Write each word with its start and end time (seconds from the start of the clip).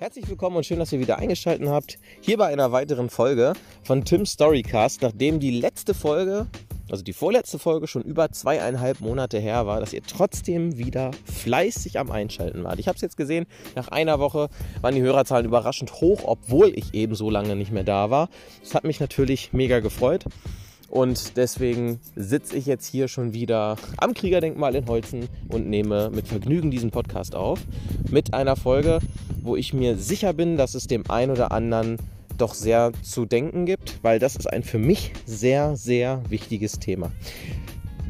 Herzlich 0.00 0.28
willkommen 0.28 0.56
und 0.56 0.66
schön, 0.66 0.80
dass 0.80 0.92
ihr 0.92 0.98
wieder 0.98 1.18
eingeschaltet 1.18 1.68
habt. 1.68 2.00
Hier 2.20 2.36
bei 2.36 2.48
einer 2.48 2.72
weiteren 2.72 3.10
Folge 3.10 3.52
von 3.84 4.04
Tim's 4.04 4.32
Storycast, 4.32 5.02
nachdem 5.02 5.38
die 5.38 5.52
letzte 5.52 5.94
Folge, 5.94 6.48
also 6.90 7.04
die 7.04 7.12
vorletzte 7.12 7.60
Folge 7.60 7.86
schon 7.86 8.02
über 8.02 8.32
zweieinhalb 8.32 9.00
Monate 9.00 9.38
her 9.38 9.66
war, 9.66 9.78
dass 9.78 9.92
ihr 9.92 10.02
trotzdem 10.02 10.78
wieder 10.78 11.12
fleißig 11.32 12.00
am 12.00 12.10
Einschalten 12.10 12.64
wart. 12.64 12.80
Ich 12.80 12.88
habe 12.88 12.96
es 12.96 13.02
jetzt 13.02 13.16
gesehen, 13.16 13.46
nach 13.76 13.86
einer 13.86 14.18
Woche 14.18 14.48
waren 14.80 14.96
die 14.96 15.00
Hörerzahlen 15.00 15.46
überraschend 15.46 15.92
hoch, 16.00 16.22
obwohl 16.24 16.76
ich 16.76 16.92
eben 16.92 17.14
so 17.14 17.30
lange 17.30 17.54
nicht 17.54 17.70
mehr 17.70 17.84
da 17.84 18.10
war. 18.10 18.28
Das 18.62 18.74
hat 18.74 18.82
mich 18.82 18.98
natürlich 18.98 19.52
mega 19.52 19.78
gefreut. 19.78 20.24
Und 20.88 21.36
deswegen 21.36 21.98
sitze 22.14 22.56
ich 22.56 22.66
jetzt 22.66 22.86
hier 22.86 23.08
schon 23.08 23.32
wieder 23.32 23.76
am 23.96 24.14
Kriegerdenkmal 24.14 24.74
in 24.74 24.86
Holzen 24.86 25.28
und 25.48 25.68
nehme 25.68 26.10
mit 26.10 26.28
Vergnügen 26.28 26.70
diesen 26.70 26.90
Podcast 26.90 27.34
auf. 27.34 27.60
Mit 28.10 28.34
einer 28.34 28.56
Folge, 28.56 29.00
wo 29.42 29.56
ich 29.56 29.74
mir 29.74 29.96
sicher 29.96 30.32
bin, 30.32 30.56
dass 30.56 30.74
es 30.74 30.86
dem 30.86 31.10
einen 31.10 31.32
oder 31.32 31.52
anderen 31.52 31.98
doch 32.38 32.54
sehr 32.54 32.92
zu 33.02 33.26
denken 33.26 33.64
gibt, 33.66 33.98
weil 34.02 34.18
das 34.18 34.36
ist 34.36 34.52
ein 34.52 34.62
für 34.62 34.78
mich 34.78 35.12
sehr, 35.26 35.76
sehr 35.76 36.22
wichtiges 36.28 36.78
Thema 36.80 37.12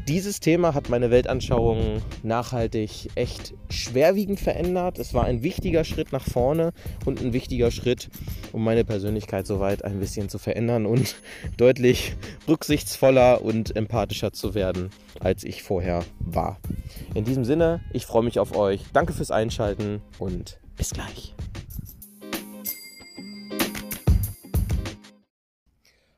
dieses 0.07 0.39
Thema 0.39 0.73
hat 0.73 0.89
meine 0.89 1.09
Weltanschauung 1.09 2.01
nachhaltig 2.23 3.09
echt 3.15 3.53
schwerwiegend 3.69 4.39
verändert. 4.39 4.99
Es 4.99 5.13
war 5.13 5.25
ein 5.25 5.41
wichtiger 5.41 5.83
Schritt 5.83 6.11
nach 6.11 6.23
vorne 6.23 6.73
und 7.05 7.21
ein 7.21 7.33
wichtiger 7.33 7.71
Schritt, 7.71 8.09
um 8.51 8.63
meine 8.63 8.85
Persönlichkeit 8.85 9.47
soweit 9.47 9.83
ein 9.83 9.99
bisschen 9.99 10.29
zu 10.29 10.37
verändern 10.37 10.85
und 10.85 11.15
deutlich 11.57 12.15
rücksichtsvoller 12.47 13.41
und 13.41 13.75
empathischer 13.75 14.31
zu 14.31 14.53
werden, 14.53 14.89
als 15.19 15.43
ich 15.43 15.63
vorher 15.63 16.03
war. 16.19 16.59
In 17.13 17.25
diesem 17.25 17.45
Sinne, 17.45 17.81
ich 17.91 18.05
freue 18.05 18.23
mich 18.23 18.39
auf 18.39 18.55
euch. 18.55 18.81
Danke 18.93 19.13
fürs 19.13 19.31
Einschalten 19.31 20.01
und 20.19 20.59
bis 20.77 20.91
gleich. 20.91 21.33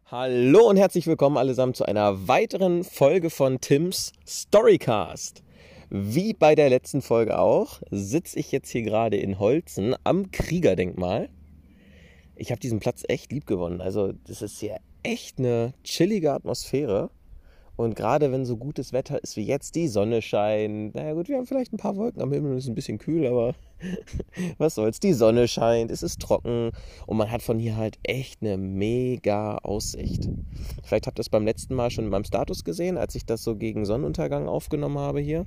Hallo 0.09 0.69
und 0.69 0.77
herzlich 0.77 1.05
willkommen 1.05 1.35
allesamt 1.35 1.75
zu 1.75 1.83
einer 1.83 2.29
weiteren 2.29 2.85
Folge 2.85 3.29
von 3.29 3.59
Tims 3.59 4.13
Storycast. 4.25 5.43
Wie 5.89 6.31
bei 6.31 6.55
der 6.55 6.69
letzten 6.69 7.01
Folge 7.01 7.37
auch, 7.37 7.81
sitze 7.91 8.39
ich 8.39 8.53
jetzt 8.53 8.69
hier 8.69 8.83
gerade 8.83 9.17
in 9.17 9.37
Holzen 9.37 9.97
am 10.05 10.31
Kriegerdenkmal. 10.31 11.27
Ich 12.37 12.51
habe 12.51 12.61
diesen 12.61 12.79
Platz 12.79 13.03
echt 13.09 13.33
lieb 13.33 13.45
gewonnen. 13.45 13.81
Also, 13.81 14.13
das 14.25 14.41
ist 14.41 14.61
hier 14.61 14.77
echt 15.03 15.39
eine 15.39 15.73
chillige 15.83 16.31
Atmosphäre. 16.31 17.09
Und 17.77 17.95
gerade 17.95 18.31
wenn 18.31 18.43
so 18.43 18.57
gutes 18.57 18.91
Wetter 18.91 19.23
ist 19.23 19.37
wie 19.37 19.45
jetzt, 19.45 19.75
die 19.75 19.87
Sonne 19.87 20.23
scheint. 20.23 20.95
Naja 20.95 21.13
gut, 21.13 21.29
wir 21.29 21.37
haben 21.37 21.45
vielleicht 21.45 21.71
ein 21.71 21.77
paar 21.77 21.95
Wolken 21.95 22.23
am 22.23 22.33
Himmel, 22.33 22.57
ist 22.57 22.67
ein 22.67 22.73
bisschen 22.73 22.97
kühl, 22.97 23.27
aber 23.27 23.53
was 24.57 24.73
soll's. 24.73 24.99
Die 24.99 25.13
Sonne 25.13 25.47
scheint, 25.47 25.91
es 25.91 26.01
ist 26.01 26.19
trocken 26.19 26.71
und 27.05 27.17
man 27.17 27.29
hat 27.29 27.43
von 27.43 27.59
hier 27.59 27.77
halt 27.77 27.99
echt 28.01 28.41
eine 28.41 28.57
mega 28.57 29.59
Aussicht. 29.59 30.27
Vielleicht 30.83 31.05
habt 31.05 31.19
ihr 31.19 31.21
es 31.21 31.29
beim 31.29 31.45
letzten 31.45 31.75
Mal 31.75 31.91
schon 31.91 32.05
in 32.05 32.09
meinem 32.09 32.23
Status 32.23 32.63
gesehen, 32.63 32.97
als 32.97 33.13
ich 33.13 33.27
das 33.27 33.43
so 33.43 33.55
gegen 33.55 33.85
Sonnenuntergang 33.85 34.47
aufgenommen 34.47 34.97
habe 34.97 35.19
hier. 35.19 35.45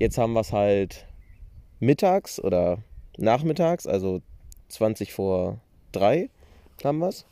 Jetzt 0.00 0.16
haben 0.16 0.32
wir 0.32 0.40
es 0.40 0.52
halt 0.52 1.06
mittags 1.80 2.42
oder 2.42 2.78
nachmittags, 3.18 3.86
also 3.86 4.22
20 4.68 5.12
vor 5.12 5.60
3 5.92 6.30
haben 6.82 6.98
wir 6.98 7.08
es. 7.08 7.26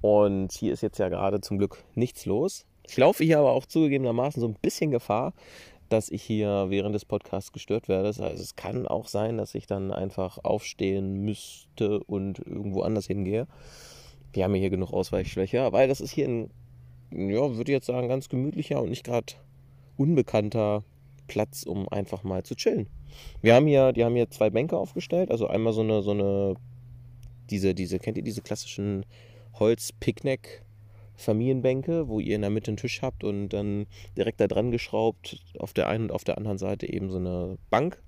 Und 0.00 0.52
hier 0.52 0.72
ist 0.72 0.82
jetzt 0.82 0.98
ja 0.98 1.08
gerade 1.08 1.40
zum 1.40 1.58
Glück 1.58 1.82
nichts 1.96 2.26
los. 2.26 2.64
Ich 2.88 2.96
laufe 2.96 3.24
hier 3.24 3.38
aber 3.38 3.52
auch 3.52 3.66
zugegebenermaßen 3.66 4.40
so 4.40 4.48
ein 4.48 4.56
bisschen 4.60 4.90
Gefahr, 4.90 5.32
dass 5.88 6.10
ich 6.10 6.22
hier 6.22 6.66
während 6.68 6.94
des 6.94 7.04
Podcasts 7.04 7.52
gestört 7.52 7.88
werde. 7.88 8.08
Also 8.08 8.24
es 8.24 8.56
kann 8.56 8.86
auch 8.86 9.08
sein, 9.08 9.36
dass 9.36 9.54
ich 9.54 9.66
dann 9.66 9.92
einfach 9.92 10.38
aufstehen 10.42 11.24
müsste 11.24 12.02
und 12.04 12.38
irgendwo 12.38 12.82
anders 12.82 13.06
hingehe. 13.06 13.46
Wir 14.32 14.44
haben 14.44 14.54
hier 14.54 14.70
genug 14.70 14.92
Ausweichschwäche, 14.92 15.72
weil 15.72 15.88
das 15.88 16.00
ist 16.00 16.12
hier 16.12 16.26
ein, 16.28 16.50
ja, 17.10 17.54
würde 17.56 17.70
ich 17.70 17.76
jetzt 17.76 17.86
sagen, 17.86 18.08
ganz 18.08 18.28
gemütlicher 18.28 18.80
und 18.80 18.88
nicht 18.88 19.04
gerade 19.04 19.34
unbekannter 19.98 20.82
Platz, 21.26 21.62
um 21.64 21.88
einfach 21.88 22.24
mal 22.24 22.42
zu 22.42 22.54
chillen. 22.54 22.88
Wir 23.42 23.54
haben 23.54 23.66
hier, 23.66 23.92
die 23.92 24.04
haben 24.04 24.14
hier 24.14 24.30
zwei 24.30 24.48
Bänke 24.48 24.78
aufgestellt, 24.78 25.30
also 25.30 25.46
einmal 25.46 25.74
so 25.74 25.82
eine, 25.82 26.02
so 26.02 26.12
eine, 26.12 26.54
diese, 27.50 27.74
diese, 27.74 27.98
kennt 27.98 28.16
ihr 28.16 28.24
diese 28.24 28.40
klassischen 28.40 29.04
Holz-Picknick- 29.58 30.62
Familienbänke, 31.16 32.08
wo 32.08 32.20
ihr 32.20 32.34
in 32.36 32.42
der 32.42 32.50
Mitte 32.50 32.70
einen 32.70 32.76
Tisch 32.76 33.02
habt 33.02 33.24
und 33.24 33.50
dann 33.50 33.86
direkt 34.16 34.40
da 34.40 34.48
dran 34.48 34.70
geschraubt 34.70 35.40
auf 35.58 35.72
der 35.72 35.88
einen 35.88 36.04
und 36.04 36.12
auf 36.12 36.24
der 36.24 36.38
anderen 36.38 36.58
Seite 36.58 36.92
eben 36.92 37.10
so 37.10 37.18
eine 37.18 37.58
Bank 37.70 38.02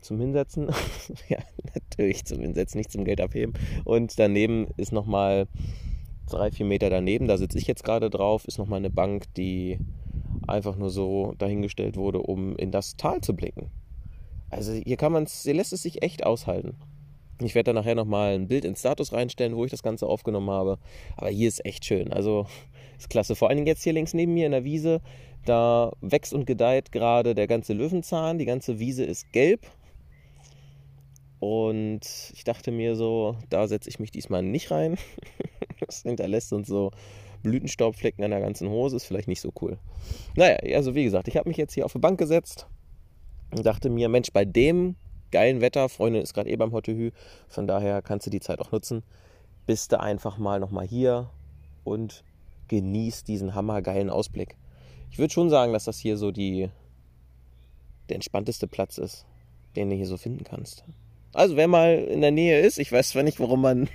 zum 0.00 0.20
Hinsetzen. 0.20 0.68
ja, 1.28 1.38
natürlich 1.74 2.24
zum 2.24 2.40
Hinsetzen, 2.40 2.78
nicht 2.78 2.92
zum 2.92 3.04
Geld 3.04 3.20
abheben. 3.20 3.54
Und 3.84 4.18
daneben 4.18 4.68
ist 4.76 4.92
nochmal 4.92 5.48
drei, 6.28 6.50
vier 6.50 6.66
Meter 6.66 6.90
daneben, 6.90 7.26
da 7.26 7.38
sitze 7.38 7.58
ich 7.58 7.66
jetzt 7.66 7.84
gerade 7.84 8.10
drauf, 8.10 8.44
ist 8.46 8.58
nochmal 8.58 8.78
eine 8.78 8.90
Bank, 8.90 9.32
die 9.34 9.78
einfach 10.46 10.76
nur 10.76 10.90
so 10.90 11.34
dahingestellt 11.38 11.96
wurde, 11.96 12.20
um 12.20 12.56
in 12.56 12.70
das 12.70 12.96
Tal 12.96 13.20
zu 13.20 13.34
blicken. 13.34 13.70
Also 14.50 14.72
hier 14.72 14.96
kann 14.96 15.12
man 15.12 15.24
es, 15.24 15.42
hier 15.42 15.54
lässt 15.54 15.72
es 15.72 15.82
sich 15.82 16.02
echt 16.02 16.24
aushalten. 16.24 16.76
Ich 17.40 17.54
werde 17.54 17.72
da 17.72 17.72
nachher 17.72 17.94
nochmal 17.94 18.34
ein 18.34 18.48
Bild 18.48 18.64
ins 18.64 18.80
Status 18.80 19.12
reinstellen, 19.12 19.56
wo 19.56 19.64
ich 19.64 19.70
das 19.70 19.82
Ganze 19.82 20.06
aufgenommen 20.06 20.50
habe. 20.50 20.78
Aber 21.16 21.30
hier 21.30 21.48
ist 21.48 21.64
echt 21.64 21.84
schön. 21.84 22.12
Also 22.12 22.46
ist 22.98 23.10
klasse. 23.10 23.36
Vor 23.36 23.48
allen 23.48 23.58
Dingen 23.58 23.68
jetzt 23.68 23.84
hier 23.84 23.92
links 23.92 24.14
neben 24.14 24.34
mir 24.34 24.46
in 24.46 24.52
der 24.52 24.64
Wiese. 24.64 25.00
Da 25.44 25.92
wächst 26.00 26.34
und 26.34 26.46
gedeiht 26.46 26.90
gerade 26.90 27.34
der 27.34 27.46
ganze 27.46 27.74
Löwenzahn. 27.74 28.38
Die 28.38 28.44
ganze 28.44 28.80
Wiese 28.80 29.04
ist 29.04 29.32
gelb. 29.32 29.66
Und 31.38 32.00
ich 32.34 32.42
dachte 32.42 32.72
mir 32.72 32.96
so, 32.96 33.36
da 33.48 33.68
setze 33.68 33.88
ich 33.88 34.00
mich 34.00 34.10
diesmal 34.10 34.42
nicht 34.42 34.70
rein. 34.70 34.96
Das 35.86 36.02
hinterlässt 36.02 36.52
uns 36.52 36.66
so 36.66 36.90
Blütenstaubflecken 37.44 38.24
an 38.24 38.32
der 38.32 38.40
ganzen 38.40 38.68
Hose. 38.68 38.96
Ist 38.96 39.04
vielleicht 39.04 39.28
nicht 39.28 39.40
so 39.40 39.52
cool. 39.62 39.78
Naja, 40.34 40.56
also 40.74 40.96
wie 40.96 41.04
gesagt, 41.04 41.28
ich 41.28 41.36
habe 41.36 41.48
mich 41.48 41.56
jetzt 41.56 41.72
hier 41.72 41.84
auf 41.84 41.92
die 41.92 42.00
Bank 42.00 42.18
gesetzt 42.18 42.66
und 43.52 43.64
dachte 43.64 43.88
mir, 43.88 44.08
Mensch, 44.08 44.32
bei 44.32 44.44
dem 44.44 44.96
geilen 45.30 45.60
Wetter. 45.60 45.88
Freundin 45.88 46.22
ist 46.22 46.34
gerade 46.34 46.50
eh 46.50 46.56
beim 46.56 46.72
Hottehü. 46.72 47.10
Von 47.48 47.66
daher 47.66 48.02
kannst 48.02 48.26
du 48.26 48.30
die 48.30 48.40
Zeit 48.40 48.60
auch 48.60 48.72
nutzen. 48.72 49.02
Bist 49.66 49.92
du 49.92 50.00
einfach 50.00 50.38
mal 50.38 50.60
nochmal 50.60 50.86
hier 50.86 51.30
und 51.84 52.24
genießt 52.68 53.26
diesen 53.28 53.54
hammergeilen 53.54 54.10
Ausblick. 54.10 54.56
Ich 55.10 55.18
würde 55.18 55.32
schon 55.32 55.50
sagen, 55.50 55.72
dass 55.72 55.84
das 55.84 55.98
hier 55.98 56.16
so 56.16 56.30
die, 56.30 56.68
der 58.08 58.16
entspannteste 58.16 58.66
Platz 58.66 58.98
ist, 58.98 59.26
den 59.76 59.90
du 59.90 59.96
hier 59.96 60.06
so 60.06 60.16
finden 60.16 60.44
kannst. 60.44 60.84
Also 61.32 61.56
wer 61.56 61.68
mal 61.68 61.94
in 61.94 62.20
der 62.20 62.30
Nähe 62.30 62.60
ist, 62.60 62.78
ich 62.78 62.90
weiß 62.92 63.10
zwar 63.10 63.22
nicht, 63.22 63.40
warum 63.40 63.62
man 63.62 63.88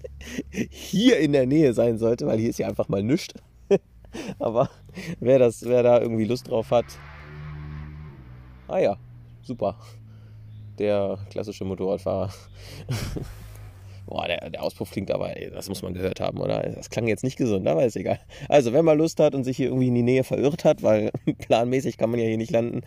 hier 0.70 1.18
in 1.18 1.32
der 1.32 1.46
Nähe 1.46 1.74
sein 1.74 1.98
sollte, 1.98 2.26
weil 2.26 2.38
hier 2.38 2.50
ist 2.50 2.58
ja 2.58 2.68
einfach 2.68 2.88
mal 2.88 3.02
nichts. 3.02 3.34
Aber 4.38 4.70
wer, 5.20 5.38
das, 5.38 5.64
wer 5.64 5.82
da 5.82 6.00
irgendwie 6.00 6.24
Lust 6.24 6.48
drauf 6.48 6.70
hat, 6.70 6.86
ah 8.68 8.78
ja, 8.78 8.96
super 9.42 9.78
der 10.78 11.18
klassische 11.30 11.64
Motorradfahrer. 11.64 12.32
Boah, 14.06 14.26
der, 14.26 14.48
der 14.48 14.62
Auspuff 14.62 14.90
klingt 14.90 15.10
aber, 15.10 15.36
ey, 15.36 15.50
das 15.50 15.68
muss 15.68 15.82
man 15.82 15.92
gehört 15.92 16.18
haben, 16.18 16.38
oder? 16.38 16.62
Das 16.62 16.88
klang 16.88 17.08
jetzt 17.08 17.24
nicht 17.24 17.36
gesund, 17.36 17.68
aber 17.68 17.84
ist 17.84 17.96
egal. 17.96 18.18
Also, 18.48 18.72
wenn 18.72 18.84
man 18.84 18.96
Lust 18.96 19.20
hat 19.20 19.34
und 19.34 19.44
sich 19.44 19.58
hier 19.58 19.66
irgendwie 19.66 19.88
in 19.88 19.94
die 19.94 20.02
Nähe 20.02 20.24
verirrt 20.24 20.64
hat, 20.64 20.82
weil 20.82 21.10
planmäßig 21.38 21.98
kann 21.98 22.10
man 22.10 22.18
ja 22.18 22.26
hier 22.26 22.38
nicht 22.38 22.50
landen, 22.50 22.80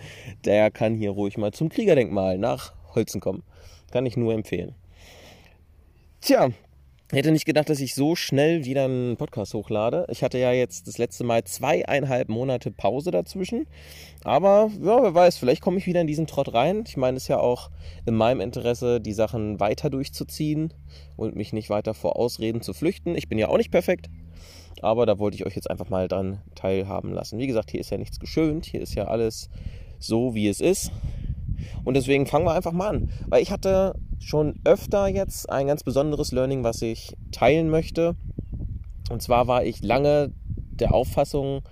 der 0.46 0.72
kann 0.72 0.96
hier 0.96 1.12
ruhig 1.12 1.38
mal 1.38 1.52
zum 1.52 1.70
Kriegerdenkmal 1.70 2.40
nach 2.40 2.74
Holzen 2.96 3.22
kommen. 3.22 3.44
Kann 3.92 4.08
ich 4.08 4.18
nur 4.18 4.34
empfehlen. 4.34 4.74
Tja, 6.22 6.50
hätte 7.18 7.32
nicht 7.32 7.46
gedacht, 7.46 7.70
dass 7.70 7.80
ich 7.80 7.94
so 7.94 8.16
schnell 8.16 8.64
wieder 8.64 8.86
einen 8.86 9.18
Podcast 9.18 9.54
hochlade. 9.54 10.06
Ich 10.10 10.24
hatte 10.24 10.38
ja 10.38 10.54
jetzt 10.54 10.88
das 10.88 10.98
letzte 10.98 11.24
Mal 11.24 11.44
zweieinhalb 11.44 12.30
Monate 12.30 12.72
Pause 12.72 13.12
dazwischen. 13.12 13.68
Aber 14.24 14.72
ja, 14.82 15.04
wer 15.04 15.14
weiß, 15.14 15.38
vielleicht 15.38 15.62
komme 15.62 15.78
ich 15.78 15.88
wieder 15.88 16.02
in 16.02 16.08
diesen 16.08 16.28
Trott 16.28 16.54
rein. 16.54 16.84
Ich 16.88 16.96
meine, 16.96 17.18
es 17.18 17.24
ist 17.24 17.28
ja 17.28 17.40
auch 17.40 17.70
in 18.06 18.16
meinem 18.16 18.40
Interesse, 18.40 19.02
die 19.02 19.14
Sachen 19.14 19.60
weiter 19.60 19.90
durchzuziehen 19.90 20.74
und 21.18 21.36
mich 21.36 21.54
nicht 21.54 21.70
weiter 21.70 21.94
vor 21.94 22.16
Ausreden 22.16 22.62
zu 22.62 22.74
flüchten. 22.74 23.16
Ich 23.16 23.28
bin 23.28 23.38
ja 23.38 23.50
auch 23.50 23.58
nicht 23.58 23.72
perfekt. 23.72 24.10
Aber 24.82 25.06
da 25.06 25.20
wollte 25.20 25.36
ich 25.36 25.46
euch 25.46 25.56
jetzt 25.56 25.70
einfach 25.70 25.90
mal 25.90 26.08
dran 26.08 26.42
teilhaben 26.56 27.12
lassen. 27.12 27.40
Wie 27.40 27.48
gesagt, 27.48 27.72
hier 27.72 27.82
ist 27.82 27.92
ja 27.92 27.98
nichts 27.98 28.20
geschönt. 28.20 28.66
Hier 28.66 28.82
ist 28.82 28.96
ja 28.96 29.06
alles 29.06 29.50
so, 30.00 30.34
wie 30.34 30.48
es 30.48 30.62
ist. 30.62 30.92
Und 31.84 31.96
deswegen 31.96 32.26
fangen 32.26 32.46
wir 32.46 32.54
einfach 32.54 32.72
mal 32.72 32.88
an. 32.88 33.12
Weil 33.28 33.42
ich 33.42 33.52
hatte 33.52 33.96
schon 34.22 34.60
öfter 34.64 35.08
jetzt 35.08 35.50
ein 35.50 35.68
ganz 35.68 35.84
besonderes 35.84 36.32
Learning, 36.32 36.64
was 36.64 36.82
ich 36.82 37.18
teilen 37.32 37.70
möchte. 37.70 38.16
Und 39.10 39.22
zwar 39.22 39.48
war 39.48 39.66
ich 39.66 39.82
lange 39.82 40.32
der 40.46 40.94
Auffassung, 40.94 41.64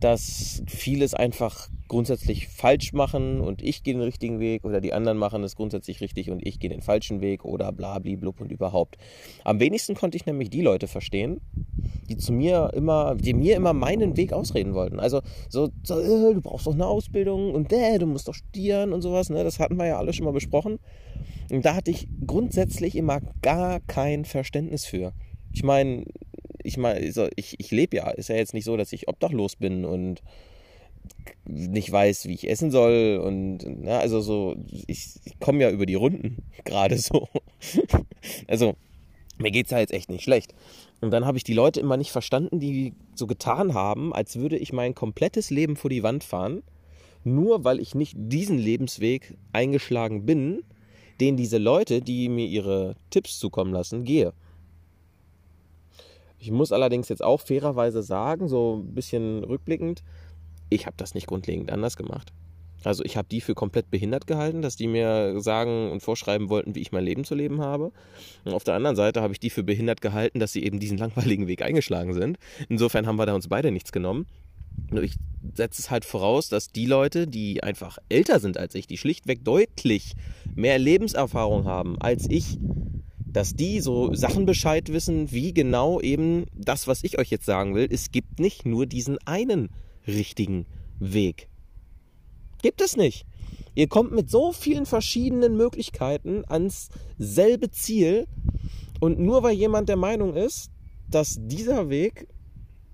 dass 0.00 0.62
vieles 0.66 1.14
einfach 1.14 1.68
grundsätzlich 1.88 2.48
falsch 2.48 2.92
machen 2.92 3.40
und 3.40 3.62
ich 3.62 3.82
gehe 3.82 3.94
den 3.94 4.02
richtigen 4.02 4.38
Weg 4.40 4.64
oder 4.64 4.80
die 4.80 4.92
anderen 4.92 5.18
machen 5.18 5.42
es 5.42 5.56
grundsätzlich 5.56 6.00
richtig 6.00 6.30
und 6.30 6.46
ich 6.46 6.60
gehe 6.60 6.70
den 6.70 6.82
falschen 6.82 7.20
Weg 7.20 7.44
oder 7.44 7.72
bla 7.72 7.98
blub 7.98 8.40
und 8.40 8.52
überhaupt. 8.52 8.96
Am 9.44 9.58
wenigsten 9.58 9.94
konnte 9.94 10.16
ich 10.16 10.26
nämlich 10.26 10.50
die 10.50 10.60
Leute 10.60 10.86
verstehen, 10.86 11.40
die 12.08 12.16
zu 12.16 12.32
mir 12.32 12.70
immer, 12.74 13.14
die 13.14 13.34
mir 13.34 13.56
immer 13.56 13.72
meinen 13.72 14.16
Weg 14.16 14.32
ausreden 14.32 14.74
wollten. 14.74 15.00
Also 15.00 15.20
so, 15.48 15.70
so 15.82 15.98
äh, 15.98 16.34
du 16.34 16.40
brauchst 16.40 16.66
doch 16.66 16.74
eine 16.74 16.86
Ausbildung 16.86 17.54
und 17.54 17.72
äh, 17.72 17.98
du 17.98 18.06
musst 18.06 18.28
doch 18.28 18.34
studieren 18.34 18.92
und 18.92 19.02
sowas. 19.02 19.30
Ne? 19.30 19.44
Das 19.44 19.58
hatten 19.58 19.76
wir 19.76 19.86
ja 19.86 19.98
alle 19.98 20.12
schon 20.12 20.24
mal 20.24 20.32
besprochen. 20.32 20.78
Und 21.50 21.64
da 21.64 21.74
hatte 21.74 21.90
ich 21.90 22.08
grundsätzlich 22.26 22.96
immer 22.96 23.20
gar 23.42 23.80
kein 23.80 24.24
Verständnis 24.24 24.84
für. 24.84 25.12
Ich 25.52 25.62
meine, 25.62 26.04
ich 26.62 26.76
meine, 26.76 27.00
ich, 27.36 27.58
ich 27.58 27.70
lebe 27.70 27.96
ja. 27.96 28.10
Ist 28.10 28.28
ja 28.28 28.36
jetzt 28.36 28.54
nicht 28.54 28.64
so, 28.64 28.76
dass 28.76 28.92
ich 28.92 29.08
obdachlos 29.08 29.56
bin 29.56 29.84
und 29.84 30.22
nicht 31.44 31.90
weiß, 31.90 32.26
wie 32.26 32.34
ich 32.34 32.48
essen 32.48 32.70
soll 32.70 33.20
und 33.24 33.58
na, 33.66 33.98
also 33.98 34.20
so, 34.20 34.56
ich, 34.86 35.20
ich 35.24 35.38
komme 35.40 35.62
ja 35.62 35.70
über 35.70 35.86
die 35.86 35.94
Runden 35.94 36.42
gerade 36.64 36.98
so. 36.98 37.28
also 38.46 38.76
mir 39.38 39.50
geht 39.50 39.66
es 39.66 39.72
ja 39.72 39.78
jetzt 39.78 39.92
echt 39.92 40.10
nicht 40.10 40.24
schlecht. 40.24 40.54
Und 41.00 41.12
dann 41.12 41.24
habe 41.24 41.38
ich 41.38 41.44
die 41.44 41.54
Leute 41.54 41.80
immer 41.80 41.96
nicht 41.96 42.10
verstanden, 42.10 42.58
die 42.58 42.92
so 43.14 43.26
getan 43.26 43.72
haben, 43.72 44.12
als 44.12 44.36
würde 44.36 44.58
ich 44.58 44.72
mein 44.72 44.94
komplettes 44.94 45.50
Leben 45.50 45.76
vor 45.76 45.90
die 45.90 46.02
Wand 46.02 46.24
fahren, 46.24 46.62
nur 47.24 47.64
weil 47.64 47.78
ich 47.78 47.94
nicht 47.94 48.14
diesen 48.16 48.58
Lebensweg 48.58 49.36
eingeschlagen 49.52 50.26
bin, 50.26 50.64
den 51.20 51.36
diese 51.36 51.58
Leute, 51.58 52.00
die 52.00 52.28
mir 52.28 52.46
ihre 52.46 52.96
Tipps 53.10 53.38
zukommen 53.38 53.72
lassen, 53.72 54.04
gehe. 54.04 54.32
Ich 56.40 56.50
muss 56.50 56.70
allerdings 56.70 57.08
jetzt 57.08 57.22
auch 57.22 57.40
fairerweise 57.40 58.02
sagen, 58.02 58.48
so 58.48 58.82
ein 58.82 58.94
bisschen 58.94 59.42
rückblickend, 59.42 60.02
ich 60.70 60.86
habe 60.86 60.96
das 60.96 61.14
nicht 61.14 61.26
grundlegend 61.26 61.70
anders 61.70 61.96
gemacht. 61.96 62.32
Also 62.84 63.04
ich 63.04 63.16
habe 63.16 63.28
die 63.28 63.40
für 63.40 63.54
komplett 63.54 63.90
behindert 63.90 64.26
gehalten, 64.26 64.62
dass 64.62 64.76
die 64.76 64.86
mir 64.86 65.40
sagen 65.40 65.90
und 65.90 66.00
vorschreiben 66.00 66.48
wollten, 66.48 66.74
wie 66.74 66.80
ich 66.80 66.92
mein 66.92 67.04
Leben 67.04 67.24
zu 67.24 67.34
leben 67.34 67.60
habe. 67.60 67.92
Und 68.44 68.54
auf 68.54 68.64
der 68.64 68.74
anderen 68.74 68.96
Seite 68.96 69.20
habe 69.20 69.32
ich 69.32 69.40
die 69.40 69.50
für 69.50 69.64
behindert 69.64 70.00
gehalten, 70.00 70.38
dass 70.38 70.52
sie 70.52 70.62
eben 70.62 70.78
diesen 70.78 70.98
langweiligen 70.98 71.48
Weg 71.48 71.62
eingeschlagen 71.62 72.12
sind. 72.12 72.38
Insofern 72.68 73.06
haben 73.06 73.16
wir 73.16 73.26
da 73.26 73.34
uns 73.34 73.48
beide 73.48 73.72
nichts 73.72 73.90
genommen. 73.90 74.26
Nur 74.90 75.02
ich 75.02 75.16
setze 75.54 75.82
es 75.82 75.90
halt 75.90 76.04
voraus, 76.04 76.48
dass 76.48 76.68
die 76.68 76.86
Leute, 76.86 77.26
die 77.26 77.62
einfach 77.64 77.98
älter 78.08 78.38
sind 78.38 78.58
als 78.58 78.76
ich, 78.76 78.86
die 78.86 78.96
schlichtweg 78.96 79.44
deutlich 79.44 80.14
mehr 80.54 80.78
Lebenserfahrung 80.78 81.64
haben 81.64 82.00
als 82.00 82.26
ich, 82.30 82.58
dass 83.26 83.54
die 83.54 83.80
so 83.80 84.14
Sachen 84.14 84.46
Bescheid 84.46 84.92
wissen, 84.92 85.30
wie 85.32 85.52
genau 85.52 86.00
eben 86.00 86.46
das, 86.54 86.86
was 86.86 87.04
ich 87.04 87.18
euch 87.18 87.30
jetzt 87.30 87.44
sagen 87.44 87.74
will. 87.74 87.88
Es 87.90 88.12
gibt 88.12 88.38
nicht 88.38 88.66
nur 88.66 88.86
diesen 88.86 89.18
einen 89.26 89.68
richtigen 90.08 90.66
Weg. 90.98 91.48
Gibt 92.62 92.80
es 92.80 92.96
nicht. 92.96 93.26
Ihr 93.74 93.86
kommt 93.86 94.12
mit 94.12 94.28
so 94.28 94.52
vielen 94.52 94.86
verschiedenen 94.86 95.56
Möglichkeiten 95.56 96.42
ans 96.48 96.88
selbe 97.18 97.70
Ziel 97.70 98.26
und 98.98 99.20
nur 99.20 99.44
weil 99.44 99.54
jemand 99.54 99.88
der 99.88 99.96
Meinung 99.96 100.34
ist, 100.34 100.70
dass 101.08 101.36
dieser 101.38 101.88
Weg 101.88 102.26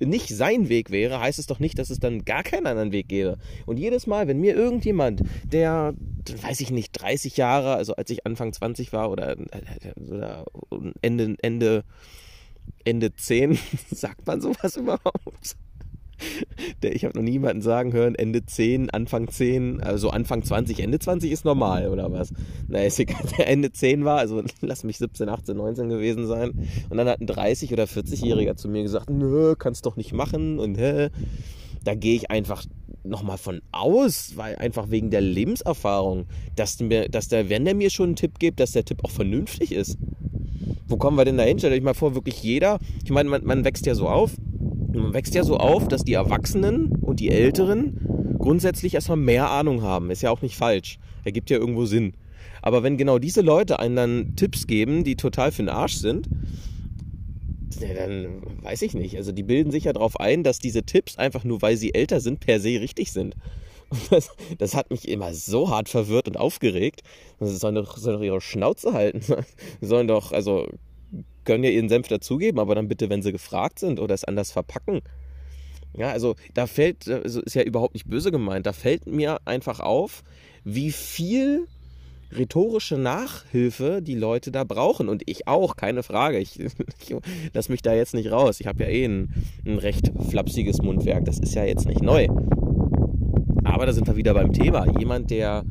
nicht 0.01 0.29
sein 0.29 0.69
Weg 0.69 0.91
wäre, 0.91 1.21
heißt 1.21 1.39
es 1.39 1.47
doch 1.47 1.61
nicht, 1.61 1.79
dass 1.79 1.91
es 1.91 1.99
dann 1.99 2.25
gar 2.25 2.43
keinen 2.43 2.67
anderen 2.67 2.93
Weg 2.93 3.09
gäbe. 3.09 3.39
Und 3.65 3.79
jedes 3.79 4.07
Mal, 4.07 4.29
wenn 4.29 4.41
mir 4.41 4.55
irgendjemand, 4.55 5.23
der, 5.45 5.95
weiß 6.43 6.61
ich 6.61 6.71
nicht, 6.71 6.93
30 6.93 7.37
Jahre, 7.37 7.75
also 7.75 7.95
als 7.95 8.11
ich 8.11 8.27
Anfang 8.27 8.53
20 8.53 8.93
war 8.93 9.11
oder, 9.11 9.37
Ende, 11.01 11.37
Ende, 11.41 11.85
Ende 12.85 13.15
10, 13.15 13.59
sagt 13.91 14.27
man 14.27 14.41
sowas 14.41 14.77
überhaupt? 14.77 15.57
ich 16.83 17.05
habe 17.05 17.17
noch 17.17 17.25
niemanden 17.25 17.63
sagen 17.63 17.93
hören, 17.93 18.15
Ende 18.15 18.45
10, 18.45 18.91
Anfang 18.91 19.29
10, 19.29 19.81
also 19.81 20.11
Anfang 20.11 20.43
20, 20.43 20.81
Ende 20.81 20.99
20 20.99 21.31
ist 21.31 21.45
normal 21.45 21.89
oder 21.89 22.13
was? 22.13 22.33
Na, 22.69 22.81
ist 22.81 22.99
egal, 22.99 23.23
der 23.39 23.49
Ende 23.49 23.73
10 23.73 24.05
war, 24.05 24.19
also 24.19 24.43
lass 24.61 24.85
mich 24.85 24.99
17, 24.99 25.29
18, 25.29 25.57
19 25.57 25.89
gewesen 25.89 26.27
sein. 26.27 26.53
Und 26.89 26.97
dann 26.97 27.09
hat 27.09 27.21
ein 27.21 27.27
30- 27.27 27.73
oder 27.73 27.85
40-Jähriger 27.85 28.57
zu 28.57 28.69
mir 28.69 28.83
gesagt, 28.83 29.11
nö, 29.11 29.55
kannst 29.57 29.87
doch 29.87 29.97
nicht 29.97 30.13
machen 30.13 30.59
und 30.59 30.77
hä. 30.79 31.11
Da 31.85 31.95
gehe 31.95 32.17
ich 32.17 32.31
einfach 32.31 32.65
nochmal 33.03 33.37
von 33.37 33.61
aus, 33.71 34.33
weil 34.37 34.57
einfach 34.57 34.91
wegen 34.91 35.11
der 35.11 35.21
Lebenserfahrung, 35.21 36.25
dass, 36.57 36.81
mir, 36.81 37.11
dass 37.11 37.29
der, 37.29 37.51
wenn 37.51 37.67
der 37.67 37.75
mir 37.75 37.91
schon 37.91 38.11
einen 38.11 38.17
Tipp 38.17 38.39
gibt, 38.39 38.59
dass 38.59 38.73
der 38.73 38.87
Tipp 38.87 39.05
auch 39.05 39.11
vernünftig 39.11 39.73
ist. 39.73 39.99
Wo 40.89 40.97
kommen 40.97 41.17
wir 41.19 41.25
denn 41.27 41.37
da 41.37 41.45
hin? 41.45 41.59
Stellt 41.59 41.75
euch 41.75 41.83
mal 41.83 41.95
vor, 41.95 42.15
wirklich 42.15 42.43
jeder, 42.43 42.79
ich 43.05 43.11
meine, 43.11 43.29
man, 43.29 43.45
man 43.45 43.65
wächst 43.65 43.85
ja 43.85 43.95
so 43.95 44.09
auf, 44.09 44.33
man 44.94 45.14
wächst 45.14 45.35
ja 45.35 45.44
so 45.44 45.56
auf, 45.56 45.88
dass 45.88 46.05
die 46.05 46.14
Erwachsenen 46.14 46.93
und 47.00 47.20
die 47.20 47.31
Älteren 47.31 48.37
grundsätzlich 48.38 48.94
erstmal 48.94 49.17
mehr 49.17 49.50
Ahnung 49.50 49.82
haben. 49.82 50.11
Ist 50.11 50.23
ja 50.23 50.31
auch 50.31 50.43
nicht 50.43 50.56
falsch. 50.56 50.99
Ergibt 51.25 51.50
ja 51.50 51.58
irgendwo 51.58 51.85
Sinn. 51.87 52.14
Aber 52.62 52.82
wenn 52.82 52.96
genau 52.96 53.19
diese 53.19 53.41
Leute 53.41 53.79
einen 53.79 53.96
dann 53.96 54.37
Tipps 54.37 54.67
geben, 54.67 55.05
die 55.05 55.17
total 55.17 55.52
für 55.52 55.62
den 55.62 55.69
Arsch 55.69 55.96
sind, 55.96 56.29
dann 57.81 58.43
weiß 58.62 58.82
ich 58.82 58.94
nicht. 58.94 59.17
Also 59.17 59.32
die 59.32 59.43
bilden 59.43 59.70
sich 59.70 59.85
ja 59.85 59.93
darauf 59.93 60.19
ein, 60.19 60.43
dass 60.43 60.58
diese 60.58 60.85
Tipps 60.85 61.19
einfach 61.19 61.44
nur, 61.44 61.62
weil 61.62 61.76
sie 61.76 61.94
älter 61.94 62.20
sind, 62.20 62.41
per 62.41 62.61
se 62.61 62.81
richtig 62.81 63.12
sind. 63.12 63.35
Das, 64.11 64.31
das, 64.58 64.75
hat 64.75 64.91
mich 64.91 65.08
immer 65.08 65.35
so 65.35 65.70
hart 65.70 65.88
verwirrt 65.88 66.26
und 66.26 66.37
aufgeregt. 66.37 67.02
Sie 67.38 67.56
sollen 67.56 67.75
doch, 67.76 67.96
sollen 67.96 68.17
doch 68.17 68.25
ihre 68.25 68.41
Schnauze 68.41 68.93
halten. 68.93 69.20
Sie 69.20 69.37
sollen 69.87 70.08
doch, 70.08 70.32
also 70.32 70.67
können 71.44 71.64
ja 71.64 71.70
ihren 71.70 71.88
Senf 71.88 72.08
dazugeben, 72.08 72.58
aber 72.58 72.75
dann 72.75 72.88
bitte, 72.88 73.11
wenn 73.11 73.23
sie 73.23 73.32
gefragt 73.32 73.79
sind 73.79 74.00
oder 74.00 74.14
es 74.14 74.25
anders 74.25 74.52
verpacken. 74.52 75.00
Ja, 75.96 76.11
also 76.11 76.35
da 76.55 76.67
fällt, 76.67 77.08
also 77.08 77.41
ist 77.41 77.55
ja 77.55 77.62
überhaupt 77.62 77.94
nicht 77.94 78.08
böse 78.08 78.32
gemeint, 78.32 78.67
da 78.67 78.73
fällt 78.73 79.06
mir 79.06 79.38
einfach 79.44 79.81
auf, 79.81 80.25
wie 80.64 80.91
viel 80.91 81.67
rhetorische 82.37 82.99
Nachhilfe 82.99 84.02
die 84.02 84.17
Leute 84.17 84.50
da 84.50 84.64
brauchen. 84.64 85.08
Und 85.08 85.23
ich 85.26 85.46
auch, 85.46 85.76
keine 85.76 86.02
Frage. 86.02 86.38
Ich, 86.38 86.58
ich 86.61 87.17
lass 87.52 87.69
mich 87.69 87.82
da 87.82 87.94
jetzt 87.94 88.14
nicht 88.14 88.31
raus. 88.31 88.61
Ich 88.61 88.67
habe 88.67 88.82
ja 88.82 88.91
eh 88.91 89.05
ein, 89.05 89.32
ein 89.64 89.79
recht 89.79 90.11
flapsiges 90.31 90.82
Mundwerk. 90.82 91.25
Das 91.25 91.38
ist 91.38 91.55
ja 91.55 91.64
jetzt 91.64 91.87
nicht 91.87 92.02
neu. 92.02 92.26
Aber 93.64 93.87
da 93.87 93.93
sind 93.93 94.06
wir 94.06 94.17
wieder 94.17 94.35
beim 94.35 94.52
Thema. 94.52 94.87
Jemand, 94.99 95.31
der 95.31 95.64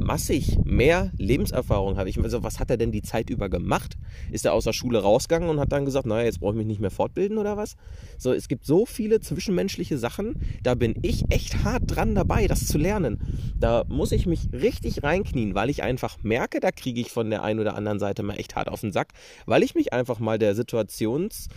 massig 0.00 0.58
mehr 0.64 1.12
Lebenserfahrung 1.16 1.96
hat. 1.96 2.08
Ich 2.08 2.18
also, 2.18 2.42
was 2.42 2.58
hat 2.58 2.70
er 2.70 2.76
denn 2.76 2.92
die 2.92 3.02
Zeit 3.02 3.30
über 3.30 3.48
gemacht? 3.48 3.96
Ist 4.30 4.44
er 4.44 4.52
aus 4.52 4.64
der 4.64 4.72
Schule 4.72 5.00
rausgegangen 5.00 5.48
und 5.48 5.60
hat 5.60 5.72
dann 5.72 5.84
gesagt, 5.84 6.06
naja, 6.06 6.24
jetzt 6.24 6.40
brauche 6.40 6.52
ich 6.52 6.58
mich 6.58 6.66
nicht 6.66 6.80
mehr 6.80 6.90
fortbilden 6.90 7.38
oder 7.38 7.56
was? 7.56 7.76
So, 8.18 8.32
es 8.32 8.48
gibt 8.48 8.64
so 8.64 8.86
viele 8.86 9.20
zwischenmenschliche 9.20 9.98
Sachen, 9.98 10.34
da 10.62 10.74
bin 10.74 10.94
ich 11.02 11.24
echt 11.30 11.64
hart 11.64 11.82
dran 11.86 12.14
dabei, 12.14 12.46
das 12.46 12.66
zu 12.66 12.78
lernen. 12.78 13.20
Da 13.58 13.84
muss 13.88 14.12
ich 14.12 14.26
mich 14.26 14.48
richtig 14.52 15.02
reinknien, 15.02 15.54
weil 15.54 15.70
ich 15.70 15.82
einfach 15.82 16.18
merke, 16.22 16.60
da 16.60 16.70
kriege 16.70 17.00
ich 17.00 17.10
von 17.10 17.30
der 17.30 17.42
einen 17.42 17.60
oder 17.60 17.76
anderen 17.76 17.98
Seite 17.98 18.22
mal 18.22 18.34
echt 18.34 18.56
hart 18.56 18.68
auf 18.68 18.80
den 18.80 18.92
Sack, 18.92 19.12
weil 19.46 19.62
ich 19.62 19.74
mich 19.74 19.92
einfach 19.92 20.18
mal 20.18 20.38
der 20.38 20.54
Situations 20.54 21.48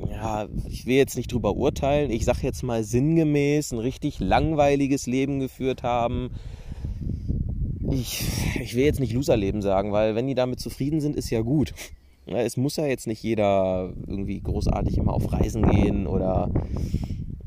ja, 0.10 0.48
ich 0.70 0.86
will 0.86 0.96
jetzt 0.96 1.18
nicht 1.18 1.32
drüber 1.32 1.56
urteilen, 1.56 2.12
ich 2.12 2.24
sag 2.24 2.42
jetzt 2.44 2.64
mal 2.64 2.84
sinngemäß, 2.84 3.74
ein 3.74 3.80
richtig 3.80 4.20
langweiliges 4.20 5.06
Leben 5.06 5.40
geführt 5.40 5.84
haben. 5.84 6.30
Ich, 7.92 8.24
ich 8.62 8.76
will 8.76 8.86
jetzt 8.86 9.00
nicht 9.00 9.14
Loserleben 9.14 9.62
sagen, 9.62 9.92
weil 9.92 10.16
wenn 10.16 10.28
die 10.28 10.36
damit 10.36 10.60
zufrieden 10.60 11.02
sind, 11.02 11.16
ist 11.16 11.30
ja 11.30 11.42
gut. 11.42 11.74
Es 12.26 12.58
muss 12.58 12.76
ja 12.76 12.86
jetzt 12.86 13.08
nicht 13.08 13.24
jeder 13.24 13.94
irgendwie 14.06 14.42
großartig 14.42 14.98
immer 14.98 15.14
auf 15.14 15.32
Reisen 15.32 15.70
gehen 15.70 16.08
oder 16.08 16.52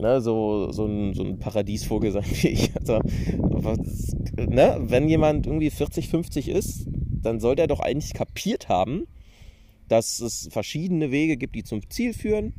ne, 0.00 0.20
so, 0.20 0.72
so, 0.72 0.86
ein, 0.86 1.14
so 1.14 1.22
ein 1.22 1.38
Paradiesvogel 1.38 2.12
sein 2.12 2.24
wie 2.24 2.48
ich. 2.48 2.76
Also, 2.76 3.00
was, 3.38 4.14
ne, 4.36 4.78
wenn 4.80 5.08
jemand 5.08 5.46
irgendwie 5.46 5.70
40, 5.70 6.08
50 6.08 6.48
ist, 6.48 6.86
dann 7.22 7.40
sollte 7.40 7.62
er 7.62 7.68
doch 7.68 7.80
eigentlich 7.80 8.14
kapiert 8.14 8.68
haben, 8.68 9.06
dass 9.88 10.20
es 10.20 10.48
verschiedene 10.50 11.10
Wege 11.10 11.36
gibt, 11.36 11.54
die 11.54 11.64
zum 11.64 11.88
Ziel 11.90 12.14
führen, 12.14 12.54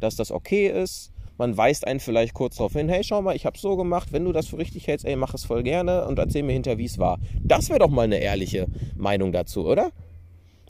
dass 0.00 0.16
das 0.16 0.30
okay 0.30 0.68
ist. 0.68 1.12
Man 1.38 1.56
weist 1.56 1.86
einen 1.86 2.00
vielleicht 2.00 2.34
kurz 2.34 2.56
darauf 2.56 2.74
hin, 2.74 2.88
hey, 2.88 3.02
schau 3.02 3.22
mal, 3.22 3.34
ich 3.34 3.46
habe 3.46 3.58
so 3.58 3.76
gemacht, 3.76 4.12
wenn 4.12 4.24
du 4.24 4.32
das 4.32 4.48
für 4.48 4.58
richtig 4.58 4.86
hältst, 4.86 5.06
ey, 5.06 5.16
mach 5.16 5.32
es 5.32 5.44
voll 5.44 5.62
gerne 5.62 6.06
und 6.06 6.18
erzähl 6.18 6.42
mir 6.42 6.52
hinterher, 6.52 6.78
wie 6.78 6.84
es 6.84 6.98
war. 6.98 7.18
Das 7.42 7.70
wäre 7.70 7.78
doch 7.78 7.88
mal 7.88 8.02
eine 8.02 8.18
ehrliche 8.18 8.66
Meinung 8.96 9.32
dazu, 9.32 9.66
oder? 9.66 9.92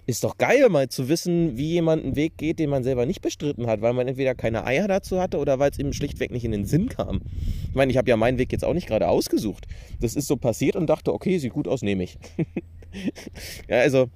Ist 0.05 0.25
doch 0.25 0.37
geil, 0.37 0.69
mal 0.69 0.89
zu 0.89 1.09
wissen, 1.09 1.57
wie 1.57 1.69
jemand 1.69 2.03
einen 2.03 2.17
Weg 2.17 2.37
geht, 2.37 2.59
den 2.59 2.71
man 2.71 2.83
selber 2.83 3.07
nicht 3.07 3.23
bestritten 3.23 3.69
hat, 3.69 3.83
weil 3.83 3.93
man 3.93 4.09
entweder 4.09 4.35
keine 4.35 4.65
Eier 4.67 4.89
dazu 4.89 5.21
hatte 5.21 5.39
oder 5.39 5.61
weil 5.61 5.71
es 5.71 5.79
ihm 5.79 5.93
schlichtweg 5.93 6.33
nicht 6.33 6.45
in 6.45 6.51
den 6.51 6.65
Sinn 6.65 6.89
kam. 6.89 7.21
Ich 7.69 7.75
meine, 7.75 7.93
ich 7.93 7.97
habe 7.97 8.11
ja 8.11 8.17
meinen 8.17 8.37
Weg 8.37 8.51
jetzt 8.51 8.65
auch 8.65 8.75
nicht 8.75 8.89
gerade 8.89 9.07
ausgesucht. 9.07 9.67
Das 10.01 10.17
ist 10.17 10.27
so 10.27 10.37
passiert 10.37 10.75
und 10.75 10.89
dachte, 10.89 11.13
okay, 11.13 11.39
sieht 11.39 11.53
gut 11.53 11.69
aus, 11.69 11.83
nehme 11.83 12.03
ich. 12.03 12.19
ja, 13.69 13.79
also, 13.79 14.09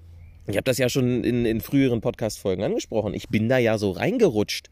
ich 0.48 0.56
habe 0.56 0.64
das 0.64 0.78
ja 0.78 0.88
schon 0.88 1.22
in, 1.22 1.44
in 1.46 1.60
früheren 1.60 2.00
Podcast-Folgen 2.00 2.64
angesprochen. 2.64 3.14
Ich 3.14 3.28
bin 3.28 3.48
da 3.48 3.58
ja 3.58 3.78
so 3.78 3.92
reingerutscht. 3.92 4.70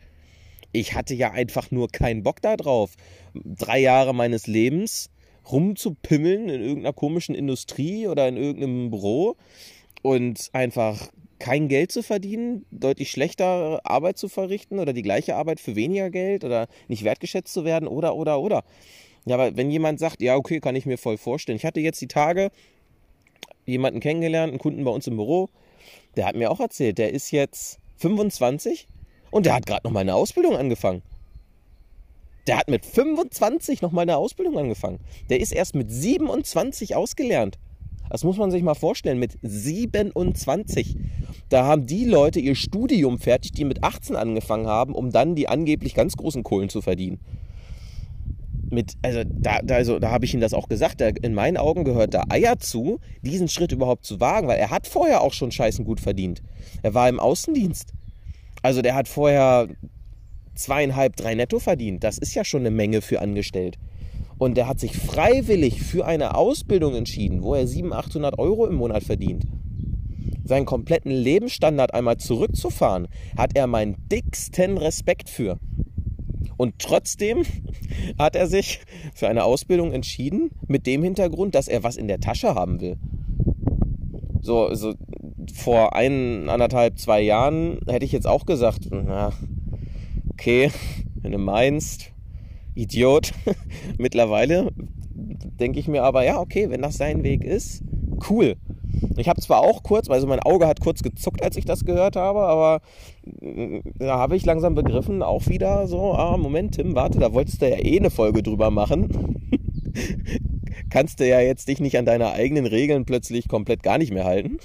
Ich 0.73 0.95
hatte 0.95 1.15
ja 1.15 1.31
einfach 1.31 1.71
nur 1.71 1.89
keinen 1.89 2.25
Bock 2.25 2.43
da 2.43 2.57
drauf. 2.57 2.95
Drei 3.35 3.79
Jahre 3.79 4.15
meines 4.15 4.49
Lebens 4.49 5.11
rumzupimmeln 5.51 6.49
in 6.49 6.61
irgendeiner 6.61 6.93
komischen 6.93 7.37
Industrie 7.37 8.09
oder 8.09 8.27
in 8.27 8.37
irgendeinem 8.37 8.91
Büro 8.91 9.37
und 10.05 10.51
einfach 10.53 11.09
kein 11.39 11.67
Geld 11.69 11.91
zu 11.91 12.03
verdienen, 12.03 12.67
deutlich 12.71 13.11
schlechter 13.11 13.81
Arbeit 13.85 14.19
zu 14.19 14.29
verrichten 14.29 14.79
oder 14.79 14.93
die 14.93 15.01
gleiche 15.01 15.35
Arbeit 15.35 15.61
für 15.61 15.77
weniger 15.77 16.11
Geld 16.11 16.45
oder 16.45 16.69
nicht 16.89 17.05
wertgeschätzt 17.05 17.55
zu 17.55 17.65
werden 17.65 17.89
oder 17.89 18.15
oder 18.15 18.39
oder. 18.39 18.65
Ja, 19.25 19.37
aber 19.37 19.57
wenn 19.57 19.71
jemand 19.71 19.99
sagt, 19.99 20.21
ja, 20.21 20.37
okay, 20.37 20.61
kann 20.61 20.77
ich 20.77 20.85
mir 20.85 20.99
voll 20.99 21.17
vorstellen. 21.17 21.57
Ich 21.57 21.65
hatte 21.65 21.81
jetzt 21.81 22.03
die 22.03 22.07
Tage 22.07 22.51
jemanden 23.65 24.01
kennengelernt, 24.01 24.51
einen 24.51 24.59
Kunden 24.59 24.85
bei 24.85 24.91
uns 24.91 25.07
im 25.07 25.17
Büro, 25.17 25.49
der 26.17 26.27
hat 26.27 26.37
mir 26.37 26.51
auch 26.51 26.61
erzählt, 26.61 26.99
der 26.99 27.11
ist 27.11 27.31
jetzt 27.31 27.79
25 27.97 28.87
und 29.31 29.47
der 29.47 29.55
hat 29.55 29.65
gerade 29.65 29.87
noch 29.87 29.93
mal 29.93 30.01
eine 30.01 30.15
Ausbildung 30.15 30.55
angefangen. 30.55 31.01
Der 32.47 32.59
hat 32.59 32.69
mit 32.69 32.85
25 32.85 33.81
noch 33.81 33.91
mal 33.91 34.03
eine 34.03 34.19
Ausbildung 34.19 34.59
angefangen. 34.59 35.01
Der 35.31 35.41
ist 35.41 35.51
erst 35.51 35.75
mit 35.75 35.91
27 35.91 36.95
ausgelernt. 36.95 37.59
Das 38.11 38.25
muss 38.25 38.37
man 38.37 38.51
sich 38.51 38.63
mal 38.63 38.75
vorstellen, 38.75 39.19
mit 39.19 39.39
27. 39.43 40.97
Da 41.49 41.65
haben 41.65 41.87
die 41.87 42.05
Leute 42.05 42.41
ihr 42.41 42.55
Studium 42.55 43.19
fertig, 43.19 43.53
die 43.53 43.65
mit 43.65 43.83
18 43.83 44.17
angefangen 44.17 44.67
haben, 44.67 44.95
um 44.95 45.11
dann 45.11 45.35
die 45.35 45.49
angeblich 45.49 45.95
ganz 45.95 46.17
großen 46.17 46.43
Kohlen 46.43 46.69
zu 46.69 46.83
verdienen. 46.83 47.19
Mit, 48.71 48.95
also 49.03 49.23
da, 49.25 49.61
da, 49.63 49.77
also, 49.77 49.99
da 49.99 50.11
habe 50.11 50.25
ich 50.25 50.35
ihm 50.35 50.41
das 50.41 50.55
auch 50.55 50.69
gesagt, 50.69 51.01
da, 51.01 51.09
in 51.09 51.35
meinen 51.35 51.57
Augen 51.57 51.85
gehört 51.85 52.15
da 52.15 52.25
Eier 52.29 52.59
zu, 52.59 52.99
diesen 53.23 53.49
Schritt 53.49 53.73
überhaupt 53.73 54.05
zu 54.05 54.21
wagen, 54.21 54.49
weil 54.49 54.59
er 54.59 54.71
hat 54.71 54.87
vorher 54.87 55.21
auch 55.21 55.33
schon 55.33 55.53
scheißen 55.53 55.85
gut 55.85 56.01
verdient. 56.01 56.43
Er 56.83 56.95
war 56.95 57.09
im 57.09 57.21
Außendienst. 57.21 57.93
Also 58.63 58.81
der 58.81 58.95
hat 58.95 59.09
vorher 59.09 59.69
zweieinhalb, 60.55 61.17
drei 61.17 61.35
netto 61.35 61.59
verdient. 61.59 62.05
Das 62.05 62.19
ist 62.19 62.35
ja 62.35 62.45
schon 62.45 62.61
eine 62.61 62.71
Menge 62.71 63.03
für 63.03 63.21
angestellt. 63.21 63.79
Und 64.39 64.57
der 64.57 64.67
hat 64.67 64.81
sich 64.81 64.97
freiwillig 64.97 65.83
für 65.83 66.07
eine 66.07 66.37
Ausbildung 66.37 66.95
entschieden, 66.95 67.43
wo 67.43 67.55
er 67.55 67.67
700, 67.67 68.07
800 68.07 68.39
Euro 68.39 68.67
im 68.67 68.75
Monat 68.75 69.05
verdient. 69.05 69.45
Seinen 70.45 70.67
kompletten 70.67 71.13
Lebensstandard 71.13 71.95
einmal 71.95 72.19
zurückzufahren, 72.19 73.09
hat 73.37 73.57
er 73.57 73.67
meinen 73.67 73.97
dicksten 74.11 74.77
Respekt 74.77 75.31
für. 75.31 75.59
Und 76.57 76.79
trotzdem 76.79 77.45
hat 78.19 78.37
er 78.37 78.47
sich 78.47 78.81
für 79.15 79.29
eine 79.29 79.45
Ausbildung 79.45 79.93
entschieden, 79.93 80.51
mit 80.67 80.87
dem 80.87 81.03
Hintergrund, 81.03 81.55
dass 81.55 81.69
er 81.69 81.83
was 81.83 81.97
in 81.97 82.09
der 82.09 82.21
Tasche 82.21 82.55
haben 82.55 82.81
will. 82.81 82.97
So, 84.41 84.75
so 84.75 84.95
vor 85.55 85.97
ein, 85.97 86.49
anderthalb, 86.49 86.99
zwei 86.99 87.23
Jahren 87.23 87.79
hätte 87.89 88.05
ich 88.05 88.13
jetzt 88.13 88.27
auch 88.27 88.45
gesagt, 88.45 88.89
na, 88.91 89.33
okay, 90.33 90.71
wenn 91.23 91.33
du 91.33 91.39
meinst, 91.39 92.14
Idiot. 92.75 93.33
Mittlerweile 93.99 94.71
denke 95.61 95.79
ich 95.79 95.89
mir 95.89 96.03
aber, 96.03 96.25
ja, 96.25 96.41
okay, 96.41 96.71
wenn 96.71 96.83
das 96.83 96.97
sein 96.97 97.23
Weg 97.23 97.45
ist, 97.45 97.83
cool. 98.29 98.57
Ich 99.17 99.29
habe 99.29 99.41
zwar 99.41 99.61
auch 99.61 99.83
kurz, 99.83 100.09
also 100.09 100.27
mein 100.27 100.41
Auge 100.41 100.67
hat 100.67 100.81
kurz 100.81 101.03
gezuckt, 101.03 101.43
als 101.43 101.57
ich 101.57 101.65
das 101.65 101.85
gehört 101.85 102.17
habe, 102.17 102.41
aber 102.41 102.81
äh, 103.41 103.81
da 103.99 104.19
habe 104.19 104.37
ich 104.37 104.45
langsam 104.45 104.75
begriffen, 104.75 105.23
auch 105.23 105.47
wieder 105.47 105.87
so, 105.87 106.15
ah, 106.15 106.37
Moment, 106.37 106.75
Tim, 106.77 106.95
warte, 106.95 107.19
da 107.19 107.33
wolltest 107.33 107.63
du 107.63 107.69
ja 107.69 107.77
eh 107.77 107.99
eine 107.99 108.11
Folge 108.11 108.43
drüber 108.43 108.71
machen. 108.71 109.51
Kannst 110.91 111.21
du 111.21 111.29
ja 111.29 111.41
jetzt 111.41 111.69
dich 111.69 111.81
nicht 111.81 111.99
an 111.99 112.07
deine 112.07 112.33
eigenen 112.33 112.67
Regeln 112.67 113.05
plötzlich 113.05 113.49
komplett 113.49 113.83
gar 113.83 113.99
nicht 113.99 114.13
mehr 114.13 114.25
halten. 114.25 114.59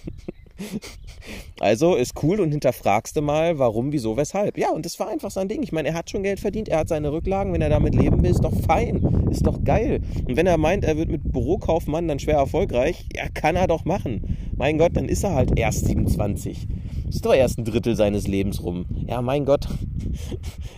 Also 1.60 1.96
ist 1.96 2.24
cool 2.24 2.39
und 2.39 2.51
hinterfragst 2.51 3.16
du 3.16 3.22
mal, 3.22 3.60
warum, 3.60 3.92
wieso, 3.92 4.16
weshalb. 4.18 4.58
Ja, 4.58 4.72
und 4.72 4.86
das 4.86 5.00
war 5.00 5.10
einfach 5.10 5.30
sein 5.30 5.48
Ding. 5.50 5.62
Ich 5.62 5.72
meine, 5.72 5.89
er 5.89 5.94
hat 5.94 6.10
schon 6.10 6.24
Geld 6.24 6.39
verdient, 6.39 6.70
er 6.70 6.80
hat 6.80 6.88
seine 6.88 7.12
Rücklagen, 7.12 7.54
wenn 7.54 7.62
er 7.62 7.70
damit 7.70 7.94
leben 7.94 8.24
will, 8.24 8.32
ist 8.32 8.44
doch 8.44 8.54
fein, 8.66 9.28
ist 9.30 9.46
doch 9.46 9.63
geil. 9.63 10.00
Und 10.25 10.38
wenn 10.38 10.48
er 10.48 10.58
meint, 10.58 10.86
er 10.86 10.98
wird 10.98 11.10
mit 11.10 11.32
Bürokaufmann 11.32 12.08
dann 12.08 12.20
schwer 12.20 12.38
erfolgreich, 12.38 13.06
ja, 13.16 13.28
kann 13.30 13.58
er 13.58 13.68
doch 13.68 13.86
machen. 13.86 14.38
Mein 14.56 14.78
Gott, 14.78 14.96
dann 14.96 15.10
ist 15.10 15.24
er 15.24 15.34
halt 15.36 15.60
erst 15.60 15.86
27. 15.86 16.68
Ist 17.10 17.25
doch 17.25 17.34
erst 17.34 17.58
ein 17.58 17.66
Drittel 17.66 17.96
seines 17.96 18.28
Lebens 18.28 18.63
rum. 18.63 18.86
Ja, 19.08 19.22
mein 19.22 19.46
Gott. 19.46 19.68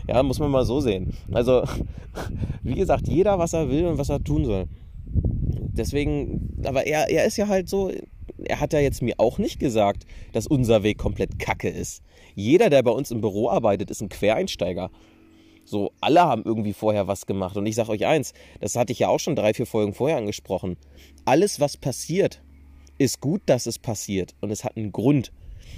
Ja, 0.08 0.24
muss 0.24 0.40
man 0.40 0.52
mal 0.52 0.66
so 0.66 0.82
sehen. 0.82 1.14
Also, 1.32 1.64
wie 2.64 2.76
gesagt, 2.76 3.08
jeder, 3.08 3.40
was 3.40 3.54
er 3.54 3.70
will 3.70 3.86
und 3.86 3.98
was 3.98 4.10
er 4.10 4.22
tun 4.22 4.44
soll. 4.44 4.66
Deswegen, 5.74 6.50
aber 6.66 6.86
er, 6.86 7.10
er 7.10 7.26
ist 7.26 7.38
ja 7.38 7.48
halt 7.48 7.70
so, 7.70 7.92
er 8.46 8.60
hat 8.60 8.74
ja 8.74 8.80
jetzt 8.80 9.02
mir 9.02 9.16
auch 9.18 9.38
nicht 9.38 9.60
gesagt, 9.60 10.06
dass 10.34 10.48
unser 10.48 10.84
Weg 10.84 10.98
komplett 10.98 11.40
kacke 11.40 11.70
ist. 11.70 12.02
Jeder, 12.36 12.70
der 12.70 12.84
bei 12.84 12.92
uns 12.92 13.12
im 13.12 13.22
Büro 13.22 13.50
arbeitet, 13.50 13.92
ist 13.92 14.02
ein 14.02 14.10
Quereinsteiger. 14.10 14.92
So, 15.66 15.94
alle 16.02 16.22
haben 16.22 16.44
irgendwie 16.44 16.74
vorher 16.74 17.08
was 17.08 17.26
gemacht. 17.26 17.56
Und 17.58 17.66
ich 17.66 17.76
sage 17.76 17.92
euch 17.92 18.06
eins, 18.06 18.34
das 18.60 18.76
hatte 18.76 18.92
ich 18.92 19.00
ja 19.00 19.08
auch 19.10 19.20
schon 19.20 19.36
drei, 19.36 19.54
vier 19.54 19.66
Folgen 19.66 19.94
vorher 19.94 20.18
angesprochen. 20.18 20.78
Alles, 21.26 21.60
was 21.60 21.78
passiert, 21.78 22.42
ist 22.98 23.22
gut, 23.22 23.42
dass 23.46 23.68
es 23.68 23.80
passiert. 23.80 24.36
Und 24.42 24.52
es 24.52 24.64
hat 24.64 24.78
einen 24.78 24.92
Grund. 24.92 25.32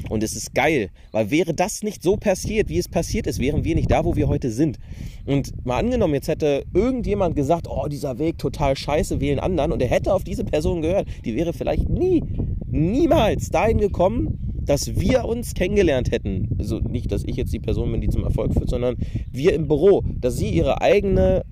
Und 0.10 0.24
es 0.24 0.36
ist 0.36 0.54
geil, 0.54 0.90
weil 1.12 1.32
wäre 1.32 1.54
das 1.54 1.84
nicht 1.84 2.04
so 2.04 2.18
passiert, 2.18 2.70
wie 2.70 2.78
es 2.78 2.88
passiert 2.88 3.28
ist, 3.28 3.40
wären 3.40 3.64
wir 3.64 3.76
nicht 3.76 3.92
da, 3.92 4.06
wo 4.06 4.16
wir 4.16 4.28
heute 4.28 4.52
sind. 4.52 4.78
Und 5.26 5.66
mal 5.66 5.80
angenommen, 5.80 6.14
jetzt 6.14 6.28
hätte 6.28 6.64
irgendjemand 6.74 7.36
gesagt, 7.36 7.68
oh, 7.70 7.88
dieser 7.88 8.20
Weg 8.20 8.38
total 8.38 8.76
scheiße, 8.76 9.20
wählen 9.20 9.40
anderen 9.40 9.72
und 9.72 9.82
er 9.82 9.88
hätte 9.88 10.14
auf 10.14 10.24
diese 10.24 10.44
Person 10.44 10.82
gehört, 10.82 11.08
die 11.26 11.36
wäre 11.36 11.54
vielleicht 11.54 11.90
nie, 11.90 12.24
niemals 12.68 13.50
dahin 13.50 13.78
gekommen, 13.78 14.40
dass 14.66 15.00
wir 15.00 15.26
uns 15.26 15.54
kennengelernt 15.54 16.12
hätten. 16.12 16.50
Also 16.58 16.80
nicht, 16.80 17.12
dass 17.12 17.24
ich 17.26 17.36
jetzt 17.36 17.54
die 17.54 17.60
Person 17.60 17.92
bin, 17.92 18.02
die 18.02 18.10
zum 18.10 18.24
Erfolg 18.24 18.54
führt, 18.54 18.70
sondern 18.70 18.96
wir 19.32 19.54
im 19.54 19.68
Büro, 19.68 20.04
dass 20.20 20.38
sie 20.38 20.50
ihre 20.50 20.82
eigene 20.82 21.44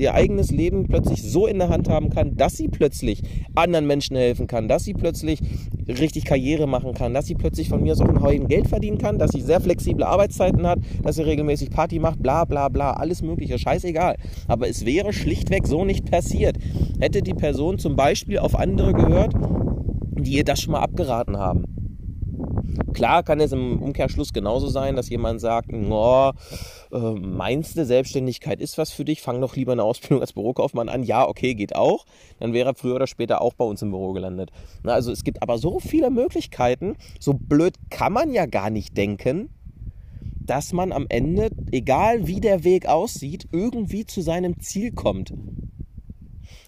ihr 0.00 0.14
eigenes 0.14 0.50
Leben 0.50 0.86
plötzlich 0.88 1.22
so 1.22 1.46
in 1.46 1.58
der 1.58 1.68
Hand 1.68 1.88
haben 1.88 2.10
kann, 2.10 2.36
dass 2.36 2.56
sie 2.56 2.68
plötzlich 2.68 3.22
anderen 3.54 3.86
Menschen 3.86 4.16
helfen 4.16 4.46
kann, 4.46 4.66
dass 4.68 4.84
sie 4.84 4.94
plötzlich 4.94 5.40
richtig 5.88 6.24
Karriere 6.24 6.66
machen 6.66 6.94
kann, 6.94 7.14
dass 7.14 7.26
sie 7.26 7.34
plötzlich 7.34 7.68
von 7.68 7.82
mir 7.82 7.94
so 7.94 8.04
ein 8.04 8.22
Haufen 8.22 8.48
Geld 8.48 8.68
verdienen 8.68 8.98
kann, 8.98 9.18
dass 9.18 9.32
sie 9.32 9.40
sehr 9.40 9.60
flexible 9.60 10.04
Arbeitszeiten 10.04 10.66
hat, 10.66 10.78
dass 11.02 11.16
sie 11.16 11.26
regelmäßig 11.26 11.70
Party 11.70 11.98
macht, 11.98 12.22
bla 12.22 12.44
bla 12.44 12.68
bla, 12.68 12.92
alles 12.92 13.22
mögliche, 13.22 13.58
scheißegal. 13.58 14.16
Aber 14.48 14.68
es 14.68 14.86
wäre 14.86 15.12
schlichtweg 15.12 15.66
so 15.66 15.84
nicht 15.84 16.10
passiert. 16.10 16.56
Hätte 16.98 17.22
die 17.22 17.34
Person 17.34 17.78
zum 17.78 17.96
Beispiel 17.96 18.38
auf 18.38 18.58
andere 18.58 18.92
gehört, 18.92 19.34
die 20.18 20.32
ihr 20.32 20.44
das 20.44 20.60
schon 20.60 20.72
mal 20.72 20.80
abgeraten 20.80 21.36
haben. 21.38 21.79
Klar 22.92 23.22
kann 23.22 23.40
es 23.40 23.52
im 23.52 23.80
Umkehrschluss 23.80 24.32
genauso 24.32 24.68
sein, 24.68 24.96
dass 24.96 25.08
jemand 25.08 25.40
sagt, 25.40 25.72
oh, 25.72 26.32
äh, 26.92 26.98
meinst 26.98 27.76
du, 27.76 27.84
Selbstständigkeit 27.84 28.60
ist 28.60 28.78
was 28.78 28.90
für 28.90 29.04
dich, 29.04 29.22
fang 29.22 29.40
doch 29.40 29.56
lieber 29.56 29.72
eine 29.72 29.82
Ausbildung 29.82 30.20
als 30.20 30.32
Bürokaufmann 30.32 30.88
an. 30.88 31.02
Ja, 31.02 31.26
okay, 31.26 31.54
geht 31.54 31.74
auch. 31.74 32.04
Dann 32.38 32.52
wäre 32.52 32.70
er 32.70 32.74
früher 32.74 32.96
oder 32.96 33.06
später 33.06 33.40
auch 33.40 33.54
bei 33.54 33.64
uns 33.64 33.82
im 33.82 33.90
Büro 33.90 34.12
gelandet. 34.12 34.50
Na, 34.82 34.92
also 34.92 35.12
es 35.12 35.24
gibt 35.24 35.42
aber 35.42 35.58
so 35.58 35.80
viele 35.80 36.10
Möglichkeiten, 36.10 36.96
so 37.18 37.34
blöd 37.34 37.74
kann 37.90 38.12
man 38.12 38.32
ja 38.32 38.46
gar 38.46 38.70
nicht 38.70 38.96
denken, 38.96 39.50
dass 40.40 40.72
man 40.72 40.92
am 40.92 41.06
Ende, 41.08 41.50
egal 41.70 42.26
wie 42.26 42.40
der 42.40 42.64
Weg 42.64 42.86
aussieht, 42.86 43.48
irgendwie 43.52 44.04
zu 44.04 44.20
seinem 44.20 44.58
Ziel 44.60 44.92
kommt. 44.92 45.32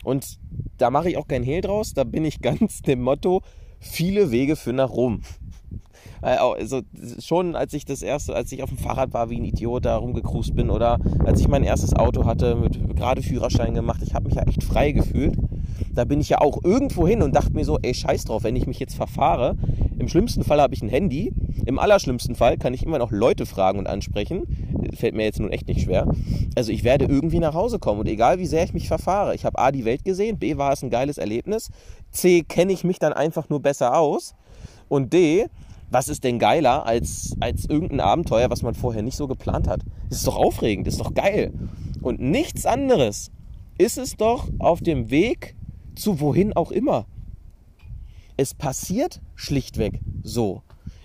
Und 0.05 0.39
da 0.79 0.91
mache 0.91 1.11
ich 1.11 1.17
auch 1.17 1.27
kein 1.29 1.43
Hehl 1.43 1.61
draus, 1.61 1.95
da 1.95 2.05
bin 2.05 2.25
ich 2.25 2.41
ganz 2.43 2.83
dem 2.83 3.03
Motto, 3.03 3.43
viele 3.81 4.31
Wege 4.31 4.57
führen 4.57 4.77
nach 4.77 4.91
Rom. 4.91 5.23
Also 6.23 6.83
schon 7.19 7.57
als 7.57 7.75
ich 7.75 7.85
das 7.85 8.01
erste, 8.01 8.35
als 8.35 8.53
ich 8.53 8.63
auf 8.63 8.69
dem 8.69 8.79
Fahrrad 8.79 9.13
war, 9.13 9.29
wie 9.29 9.39
ein 9.39 9.45
Idiot 9.45 9.85
da 9.85 9.97
rumgekrust 9.97 10.55
bin 10.55 10.71
oder 10.71 10.99
als 11.25 11.41
ich 11.41 11.49
mein 11.49 11.65
erstes 11.65 11.95
Auto 11.95 12.25
hatte, 12.25 12.55
mit 12.55 12.97
gerade 12.97 13.23
Führerschein 13.23 13.75
gemacht, 13.75 14.01
ich 14.05 14.15
habe 14.15 14.27
mich 14.27 14.37
ja 14.37 14.45
echt 14.45 14.63
frei 14.63 14.93
gefühlt. 14.93 15.37
Da 15.93 16.05
bin 16.05 16.21
ich 16.21 16.29
ja 16.29 16.41
auch 16.41 16.63
irgendwo 16.63 17.09
hin 17.09 17.23
und 17.23 17.35
dachte 17.35 17.53
mir 17.53 17.65
so, 17.65 17.79
ey, 17.83 17.93
scheiß 17.93 18.25
drauf, 18.25 18.45
wenn 18.45 18.57
ich 18.57 18.67
mich 18.67 18.79
jetzt 18.79 18.95
verfahre. 18.95 19.57
Im 19.99 20.09
schlimmsten 20.09 20.45
Fall 20.45 20.61
habe 20.61 20.75
ich 20.75 20.83
ein 20.83 20.89
Handy. 20.89 21.33
Im 21.67 21.79
allerschlimmsten 21.79 22.35
Fall 22.35 22.57
kann 22.57 22.73
ich 22.73 22.85
immer 22.85 22.99
noch 22.99 23.11
Leute 23.11 23.45
fragen 23.45 23.79
und 23.81 23.89
ansprechen. 23.89 24.47
Fällt 24.97 25.15
mir 25.15 25.25
jetzt 25.25 25.41
nun 25.41 25.51
echt 25.51 25.67
nicht 25.67 25.83
schwer. 25.83 26.07
Also 26.55 26.71
ich 26.71 26.85
werde 26.85 27.07
irgendwie 27.07 27.41
nach 27.41 27.55
Hause 27.55 27.79
kommen 27.79 28.01
und 28.01 28.09
egal 28.09 28.39
wie 28.39 28.47
sehr 28.47 28.65
ich 28.65 28.75
mich 28.75 28.89
verfahre. 28.89 29.35
Ich 29.35 29.45
habe 29.45 29.59
A, 29.59 29.73
die 29.73 29.85
Welt 29.85 30.05
gesehen, 30.05 30.39
B, 30.39 30.57
war 30.57 30.73
es 30.73 30.83
ein 30.83 30.91
geiles 30.91 31.19
Erlebnis, 31.19 31.71
C, 32.11 32.43
kenne 32.43 32.73
ich 32.73 32.85
mich 32.85 32.99
dann 32.99 33.13
einfach 33.13 33.49
nur 33.49 33.61
besser 33.61 33.99
aus 33.99 34.35
und 34.89 35.13
D, 35.13 35.47
Was 35.93 36.09
ist 36.09 36.25
denn 36.25 36.39
geiler 36.39 36.87
als, 36.87 37.37
als 37.39 37.67
irgendein 37.67 38.01
Abenteuer, 38.01 38.49
was 38.49 38.63
man 38.63 38.75
vorher 38.75 39.03
nicht 39.03 39.19
so 39.19 39.29
geplant 39.29 39.69
hat? 39.69 39.83
Das 40.09 40.21
ist 40.21 40.27
doch 40.27 40.37
aufregend, 40.37 40.89
ist 40.89 41.01
doch 41.01 41.13
geil. 41.13 41.53
Und 42.01 42.19
nichts 42.19 42.65
anderes 42.65 43.31
ist 43.77 43.99
es 43.99 44.17
doch 44.17 44.49
auf 44.59 44.81
dem 44.81 45.11
Weg 45.11 45.55
zu 45.95 46.19
wohin 46.19 46.55
auch 46.55 46.73
immer. 46.73 47.05
Es 48.39 48.55
passiert 48.55 49.21
schlichtweg 49.35 50.01
so. 50.23 50.63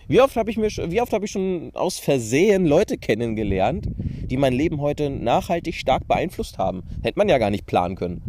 Wie 0.07 0.21
oft 0.21 0.37
habe 0.37 0.51
ich, 0.51 0.57
hab 0.57 1.23
ich 1.23 1.31
schon 1.31 1.71
aus 1.73 1.99
Versehen 1.99 2.65
Leute 2.65 2.97
kennengelernt, 2.97 3.89
die 3.97 4.37
mein 4.37 4.53
Leben 4.53 4.79
heute 4.79 5.09
nachhaltig 5.09 5.75
stark 5.75 6.07
beeinflusst 6.07 6.57
haben? 6.59 6.83
Hätte 7.03 7.19
man 7.19 7.27
ja 7.27 7.39
gar 7.39 7.49
nicht 7.49 7.65
planen 7.65 7.97
können. 7.97 8.21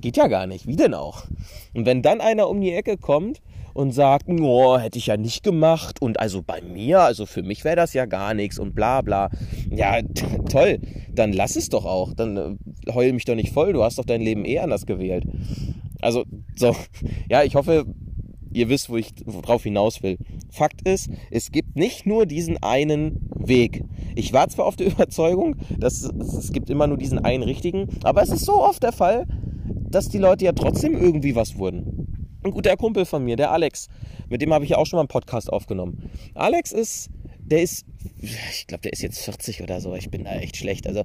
Geht 0.00 0.16
ja 0.16 0.26
gar 0.26 0.48
nicht. 0.48 0.66
Wie 0.66 0.74
denn 0.74 0.94
auch? 0.94 1.26
Und 1.74 1.86
wenn 1.86 2.02
dann 2.02 2.20
einer 2.20 2.48
um 2.48 2.60
die 2.60 2.72
Ecke 2.72 2.98
kommt 2.98 3.40
und 3.74 3.92
sagt, 3.92 4.28
oh, 4.28 4.78
hätte 4.78 4.98
ich 4.98 5.06
ja 5.06 5.16
nicht 5.16 5.42
gemacht 5.42 6.00
und 6.00 6.20
also 6.20 6.42
bei 6.42 6.60
mir, 6.60 7.00
also 7.00 7.26
für 7.26 7.42
mich 7.42 7.64
wäre 7.64 7.76
das 7.76 7.94
ja 7.94 8.06
gar 8.06 8.34
nichts 8.34 8.58
und 8.58 8.74
bla 8.74 9.02
bla. 9.02 9.30
Ja, 9.70 10.00
toll, 10.50 10.78
dann 11.14 11.32
lass 11.32 11.56
es 11.56 11.68
doch 11.68 11.84
auch. 11.84 12.14
Dann 12.14 12.36
äh, 12.36 12.92
heul 12.92 13.12
mich 13.12 13.24
doch 13.24 13.34
nicht 13.34 13.52
voll, 13.52 13.72
du 13.72 13.82
hast 13.82 13.98
doch 13.98 14.04
dein 14.04 14.20
Leben 14.20 14.44
eh 14.44 14.58
anders 14.58 14.86
gewählt. 14.86 15.24
Also, 16.00 16.24
so, 16.56 16.74
ja, 17.28 17.42
ich 17.42 17.54
hoffe, 17.54 17.86
ihr 18.52 18.68
wisst, 18.68 18.90
wo 18.90 18.96
ich 18.96 19.14
drauf 19.14 19.62
hinaus 19.62 20.02
will. 20.02 20.18
Fakt 20.50 20.86
ist, 20.86 21.10
es 21.30 21.50
gibt 21.50 21.76
nicht 21.76 22.06
nur 22.06 22.26
diesen 22.26 22.62
einen 22.62 23.28
Weg. 23.34 23.84
Ich 24.14 24.32
war 24.32 24.48
zwar 24.48 24.66
auf 24.66 24.76
der 24.76 24.86
Überzeugung, 24.92 25.56
dass 25.78 26.02
es 26.02 26.52
gibt 26.52 26.70
immer 26.70 26.86
nur 26.86 26.98
diesen 26.98 27.18
einen 27.18 27.42
richtigen, 27.42 27.88
aber 28.02 28.22
es 28.22 28.30
ist 28.30 28.44
so 28.44 28.62
oft 28.62 28.82
der 28.82 28.92
Fall, 28.92 29.26
dass 29.90 30.08
die 30.08 30.18
Leute 30.18 30.44
ja 30.44 30.52
trotzdem 30.52 30.96
irgendwie 30.96 31.34
was 31.34 31.58
wurden. 31.58 32.11
Ein 32.44 32.50
guter 32.50 32.76
Kumpel 32.76 33.04
von 33.04 33.24
mir, 33.24 33.36
der 33.36 33.52
Alex, 33.52 33.88
mit 34.28 34.42
dem 34.42 34.52
habe 34.52 34.64
ich 34.64 34.70
ja 34.70 34.78
auch 34.78 34.86
schon 34.86 34.96
mal 34.96 35.02
einen 35.02 35.08
Podcast 35.08 35.52
aufgenommen. 35.52 36.10
Alex 36.34 36.72
ist, 36.72 37.08
der 37.38 37.62
ist, 37.62 37.86
ich 38.20 38.66
glaube, 38.66 38.82
der 38.82 38.92
ist 38.92 39.02
jetzt 39.02 39.20
40 39.20 39.62
oder 39.62 39.80
so. 39.80 39.94
Ich 39.94 40.10
bin 40.10 40.24
da 40.24 40.32
echt 40.32 40.56
schlecht. 40.56 40.88
Also, 40.88 41.02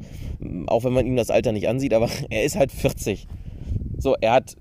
auch 0.65 0.83
wenn 0.83 0.93
man 0.93 1.05
ihm 1.05 1.15
das 1.15 1.29
Alter 1.29 1.51
nicht 1.51 1.67
ansieht, 1.67 1.93
aber 1.93 2.09
er 2.29 2.43
ist 2.43 2.55
halt 2.55 2.71
40. 2.71 3.27
So, 3.99 4.15
er 4.19 4.33
hat 4.33 4.55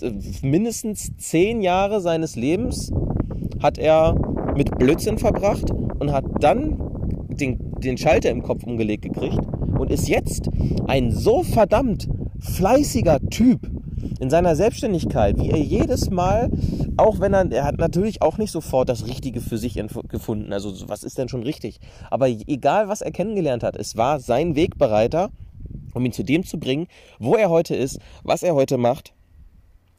äh, 0.00 0.12
mindestens 0.42 1.16
10 1.16 1.62
Jahre 1.62 2.00
seines 2.00 2.36
Lebens 2.36 2.92
hat 3.60 3.78
er 3.78 4.14
mit 4.56 4.78
Blödsinn 4.78 5.18
verbracht 5.18 5.70
und 5.70 6.12
hat 6.12 6.24
dann 6.40 6.78
den, 7.28 7.58
den 7.80 7.98
Schalter 7.98 8.30
im 8.30 8.42
Kopf 8.42 8.62
umgelegt 8.64 9.02
gekriegt 9.02 9.38
und 9.78 9.90
ist 9.90 10.08
jetzt 10.08 10.48
ein 10.86 11.10
so 11.10 11.42
verdammt 11.42 12.08
fleißiger 12.38 13.20
Typ 13.30 13.60
in 14.20 14.30
seiner 14.30 14.56
Selbstständigkeit, 14.56 15.38
wie 15.38 15.50
er 15.50 15.58
jedes 15.58 16.10
Mal, 16.10 16.50
auch 16.96 17.20
wenn 17.20 17.34
er, 17.34 17.50
er 17.50 17.64
hat 17.64 17.78
natürlich 17.78 18.22
auch 18.22 18.38
nicht 18.38 18.50
sofort 18.50 18.88
das 18.88 19.06
Richtige 19.06 19.40
für 19.40 19.58
sich 19.58 19.80
gefunden, 20.08 20.52
also 20.52 20.88
was 20.88 21.04
ist 21.04 21.18
denn 21.18 21.28
schon 21.28 21.42
richtig, 21.42 21.80
aber 22.10 22.28
egal 22.28 22.88
was 22.88 23.02
er 23.02 23.12
kennengelernt 23.12 23.62
hat, 23.62 23.76
es 23.76 23.96
war 23.96 24.20
sein 24.20 24.56
Wegbereiter, 24.56 25.30
um 25.94 26.04
ihn 26.04 26.12
zu 26.12 26.22
dem 26.22 26.44
zu 26.44 26.58
bringen, 26.58 26.86
wo 27.18 27.34
er 27.34 27.50
heute 27.50 27.74
ist, 27.74 27.98
was 28.22 28.42
er 28.42 28.54
heute 28.54 28.78
macht 28.78 29.12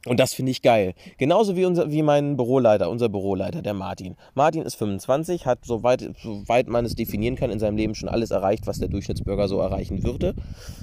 und 0.06 0.20
das 0.20 0.34
finde 0.34 0.52
ich 0.52 0.62
geil. 0.62 0.96
Genauso 1.18 1.56
wie, 1.56 1.64
unser, 1.64 1.90
wie 1.90 2.04
mein 2.04 2.36
Büroleiter, 2.36 2.90
unser 2.90 3.08
Büroleiter, 3.08 3.62
der 3.62 3.74
Martin. 3.74 4.18
Martin 4.34 4.64
ist 4.64 4.76
25, 4.76 5.46
hat, 5.46 5.60
soweit, 5.64 6.10
soweit 6.22 6.68
man 6.68 6.84
es 6.84 6.96
definieren 6.96 7.36
kann, 7.36 7.52
in 7.52 7.60
seinem 7.60 7.78
Leben 7.78 7.96
schon 7.96 8.10
alles 8.10 8.32
erreicht, 8.32 8.68
was 8.68 8.80
der 8.80 8.90
Durchschnittsbürger 8.90 9.48
so 9.48 9.60
erreichen 9.60 10.04
würde. 10.04 10.36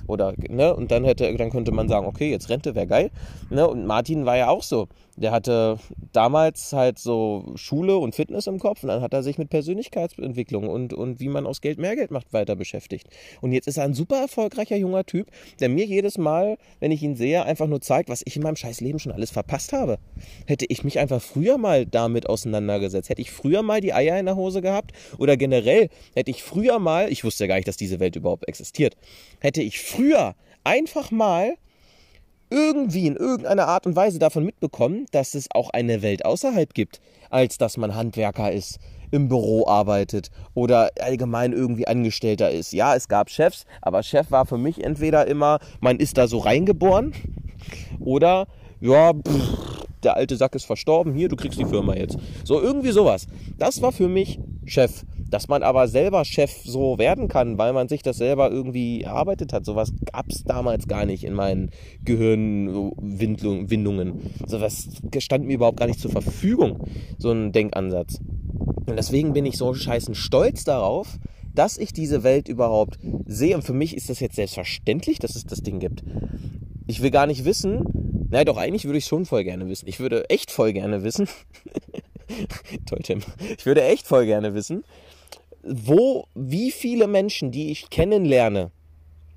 Oder, 0.07 0.33
ne, 0.49 0.75
und 0.75 0.91
dann 0.91 1.05
hätte, 1.05 1.37
dann 1.37 1.50
könnte 1.50 1.71
man 1.71 1.89
sagen, 1.89 2.07
okay, 2.07 2.31
jetzt 2.31 2.49
Rente 2.49 2.75
wäre 2.75 2.87
geil. 2.87 3.11
Ne, 3.50 3.69
und 3.69 3.85
Martin 3.85 4.25
war 4.25 4.39
ja 4.39 4.49
auch 4.49 4.62
so. 4.62 4.89
Der 5.17 5.33
hatte 5.33 5.79
damals 6.12 6.73
halt 6.73 6.99
so 6.99 7.53
Schule 7.55 7.99
und 7.99 8.15
Fitness 8.15 8.47
im 8.47 8.59
Kopf 8.59 8.83
und 8.83 8.89
dann 8.89 9.03
hat 9.03 9.12
er 9.12 9.23
sich 9.23 9.37
mit 9.37 9.50
Persönlichkeitsentwicklung 9.50 10.67
und, 10.67 10.95
und 10.95 11.21
wie 11.21 11.29
man 11.29 11.47
aus 11.47 11.61
Geld 11.61 11.79
mehr 11.79 11.95
Geld 11.95 12.11
macht 12.11 12.33
weiter 12.33 12.57
beschäftigt. 12.57 13.07
Und 13.43 13.53
jetzt 13.53 13.69
ist 13.69 13.77
er 13.77 13.85
ein 13.85 13.93
super 13.93 14.17
erfolgreicher 14.17 14.77
junger 14.77 15.05
Typ, 15.05 15.27
der 15.61 15.69
mir 15.69 15.85
jedes 15.85 16.17
Mal, 16.17 16.57
wenn 16.79 16.91
ich 16.91 17.03
ihn 17.03 17.17
sehe, 17.17 17.45
einfach 17.45 17.67
nur 17.67 17.83
zeigt, 17.83 18.09
was 18.09 18.23
ich 18.25 18.37
in 18.37 18.43
meinem 18.43 18.57
scheiß 18.57 18.81
Leben 18.81 18.99
schon 18.99 19.10
alles 19.12 19.31
verpasst 19.31 19.73
habe. 19.73 19.99
Hätte 20.47 20.67
ich 20.69 20.85
mich 20.85 20.99
einfach 20.99 21.21
früher 21.21 21.59
mal 21.59 21.87
damit 21.87 22.29
auseinandergesetzt, 22.29 23.09
hätte 23.09 23.23
ich 23.23 23.31
früher 23.31 23.62
mal 23.62 23.81
die 23.81 23.93
Eier 23.93 24.19
in 24.19 24.26
der 24.26 24.37
Hose 24.37 24.62
gehabt 24.62 24.93
oder 25.19 25.37
generell 25.37 25.88
hätte 26.14 26.31
ich 26.31 26.43
früher 26.43 26.79
mal, 26.79 27.11
ich 27.11 27.25
wusste 27.25 27.45
ja 27.45 27.49
gar 27.49 27.57
nicht, 27.57 27.69
dass 27.69 27.76
diese 27.76 28.00
Welt 28.00 28.17
überhaupt 28.17 28.49
existiert, 28.49 28.97
hätte 29.40 29.62
ich 29.62 29.81
früher 29.81 30.35
einfach 30.64 31.11
mal 31.11 31.55
irgendwie 32.50 33.07
in 33.07 33.17
irgendeiner 33.17 33.69
Art 33.69 33.87
und 33.87 33.95
Weise 33.95 34.19
davon 34.19 34.45
mitbekommen, 34.45 35.07
dass 35.12 35.35
es 35.35 35.47
auch 35.55 35.71
eine 35.71 36.02
Welt 36.02 36.25
außerhalb 36.25 36.75
gibt, 36.75 37.00
als 37.31 37.58
dass 37.58 37.76
man 37.76 37.95
Handwerker 37.95 38.50
ist, 38.50 38.80
im 39.11 39.28
Büro 39.28 39.67
arbeitet 39.67 40.30
oder 40.54 40.91
allgemein 41.00 41.52
irgendwie 41.52 41.87
Angestellter 41.87 42.50
ist. 42.50 42.73
Ja, 42.73 42.95
es 42.95 43.08
gab 43.08 43.30
Chefs, 43.30 43.65
aber 43.82 44.02
Chef 44.02 44.30
war 44.30 44.47
für 44.47 44.58
mich 44.58 44.82
entweder 44.82 45.26
immer, 45.26 45.58
man 45.80 45.99
ist 45.99 46.19
da 46.19 46.26
so 46.26 46.39
reingeboren 46.39 47.13
oder, 48.00 48.47
ja, 48.80 49.12
pff, 49.12 49.86
der 50.02 50.16
alte 50.16 50.36
Sack 50.36 50.54
ist 50.54 50.64
verstorben, 50.64 51.14
hier, 51.14 51.28
du 51.28 51.36
kriegst 51.36 51.58
die 51.58 51.64
Firma 51.64 51.95
jetzt. 51.95 52.19
So 52.45 52.60
irgendwie 52.60 52.93
sowas. 52.93 53.26
Das 53.58 53.80
war 53.82 53.93
für 53.93 54.08
mich 54.08 54.38
Chef. 54.64 55.04
Dass 55.28 55.49
man 55.49 55.62
aber 55.62 55.88
selber 55.88 56.25
Chef 56.25 56.50
so 56.64 56.97
werden 56.99 57.28
kann, 57.28 57.58
weil 57.58 57.73
man 57.73 57.88
sich 57.88 58.02
das 58.02 58.16
selber 58.16 58.50
irgendwie 58.50 59.02
erarbeitet 59.02 59.52
hat, 59.52 59.64
sowas 59.64 59.93
gab 60.12 60.28
es 60.28 60.43
damals 60.43 60.88
gar 60.88 61.06
nicht 61.06 61.23
in 61.23 61.34
meinen 61.34 61.71
Gehirnwindungen. 62.04 64.32
Sowas 64.47 64.88
stand 65.19 65.47
mir 65.47 65.54
überhaupt 65.54 65.78
gar 65.78 65.86
nicht 65.86 66.00
zur 66.00 66.10
Verfügung, 66.10 66.88
so 67.19 67.30
ein 67.30 67.52
Denkansatz. 67.52 68.19
Und 68.86 68.97
deswegen 68.97 69.32
bin 69.32 69.47
ich 69.47 69.56
so 69.56 69.73
scheißen 69.73 70.16
stolz 70.16 70.64
darauf, 70.64 71.21
dass 71.54 71.78
ich 71.78 71.93
diese 71.93 72.25
Welt 72.25 72.49
überhaupt 72.49 72.99
sehe. 73.26 73.54
Und 73.54 73.62
für 73.62 73.73
mich 73.73 73.97
ist 73.97 74.10
das 74.10 74.19
jetzt 74.19 74.34
selbstverständlich, 74.36 75.21
dass 75.21 75.36
es 75.36 75.45
das 75.45 75.62
Ding 75.62 75.78
gibt. 75.78 76.02
Ich 76.86 77.02
will 77.02 77.12
gar 77.12 77.28
nicht 77.28 77.45
wissen, 77.45 77.84
naja, 78.30 78.45
doch, 78.45 78.56
eigentlich 78.56 78.84
würde 78.84 78.99
ich 78.99 79.06
schon 79.06 79.26
voll 79.26 79.45
gerne 79.45 79.69
wissen. 79.69 79.88
Ich 79.88 80.00
würde 80.00 80.28
echt 80.30 80.50
voll 80.50 80.73
gerne 80.73 81.02
wissen. 81.02 81.28
Toll, 82.86 83.00
Tim. 83.02 83.23
Ich 83.58 83.66
würde 83.66 83.82
echt 83.82 84.06
voll 84.06 84.25
gerne 84.26 84.54
wissen, 84.54 84.84
wo, 85.62 86.26
wie 86.34 86.71
viele 86.71 87.06
Menschen, 87.08 87.50
die 87.50 87.71
ich 87.71 87.90
kennenlerne, 87.90 88.71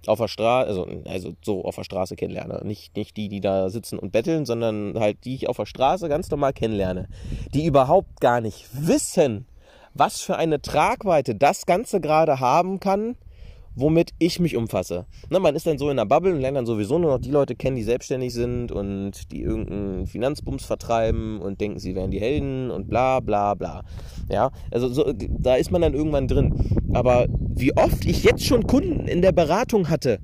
auf 0.06 0.19
der 0.19 0.27
Straße, 0.27 0.67
also, 0.67 0.88
also 1.06 1.34
so 1.43 1.63
auf 1.63 1.75
der 1.75 1.84
Straße 1.84 2.15
kennenlerne. 2.15 2.62
Nicht, 2.65 2.95
nicht 2.95 3.15
die, 3.17 3.29
die 3.29 3.41
da 3.41 3.69
sitzen 3.69 3.97
und 3.97 4.12
betteln, 4.12 4.45
sondern 4.45 4.99
halt 4.99 5.23
die 5.25 5.36
ich 5.36 5.47
auf 5.47 5.58
der 5.58 5.65
Straße 5.65 6.10
ganz 6.10 6.29
normal 6.29 6.53
kennenlerne, 6.53 7.08
die 7.53 7.65
überhaupt 7.65 8.19
gar 8.19 8.41
nicht 8.41 8.67
wissen, 8.73 9.47
was 9.93 10.21
für 10.21 10.36
eine 10.36 10.62
Tragweite 10.62 11.36
das 11.36 11.65
Ganze 11.65 12.01
gerade 12.01 12.39
haben 12.39 12.79
kann, 12.79 13.15
womit 13.75 14.12
ich 14.19 14.39
mich 14.39 14.55
umfasse. 14.55 15.05
Ne, 15.29 15.39
man 15.39 15.55
ist 15.55 15.65
dann 15.65 15.77
so 15.77 15.89
in 15.89 15.97
der 15.97 16.05
Bubble 16.05 16.33
und 16.33 16.41
lernt 16.41 16.57
dann 16.57 16.65
sowieso 16.65 16.99
nur 16.99 17.12
noch 17.12 17.19
die 17.19 17.31
Leute 17.31 17.55
kennen, 17.55 17.75
die 17.75 17.83
selbstständig 17.83 18.33
sind 18.33 18.71
und 18.71 19.31
die 19.31 19.41
irgendeinen 19.41 20.07
Finanzbums 20.07 20.65
vertreiben 20.65 21.41
und 21.41 21.62
denken, 21.62 21.79
sie 21.79 21.95
wären 21.95 22.12
die 22.12 22.21
Helden 22.21 22.71
und 22.71 22.88
bla 22.88 23.19
bla 23.19 23.53
bla. 23.55 23.83
Ja, 24.29 24.51
also 24.71 24.88
so, 24.89 25.12
da 25.13 25.55
ist 25.55 25.71
man 25.71 25.81
dann 25.81 25.93
irgendwann 25.93 26.27
drin. 26.27 26.53
Aber 26.93 27.27
wie 27.29 27.75
oft 27.75 28.05
ich 28.05 28.23
jetzt 28.23 28.45
schon 28.45 28.67
Kunden 28.67 29.07
in 29.07 29.21
der 29.21 29.31
Beratung 29.31 29.89
hatte, 29.89 30.19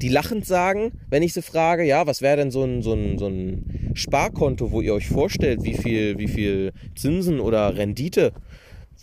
die 0.00 0.08
lachend 0.08 0.46
sagen, 0.46 0.92
wenn 1.10 1.24
ich 1.24 1.32
sie 1.32 1.42
frage, 1.42 1.84
ja, 1.84 2.06
was 2.06 2.22
wäre 2.22 2.36
denn 2.36 2.50
so 2.50 2.62
ein, 2.62 2.82
so, 2.82 2.92
ein, 2.92 3.18
so 3.18 3.26
ein 3.26 3.90
Sparkonto, 3.94 4.70
wo 4.70 4.80
ihr 4.80 4.94
euch 4.94 5.08
vorstellt, 5.08 5.64
wie 5.64 5.74
viel, 5.74 6.18
wie 6.18 6.28
viel 6.28 6.72
Zinsen 6.94 7.40
oder 7.40 7.76
Rendite 7.76 8.32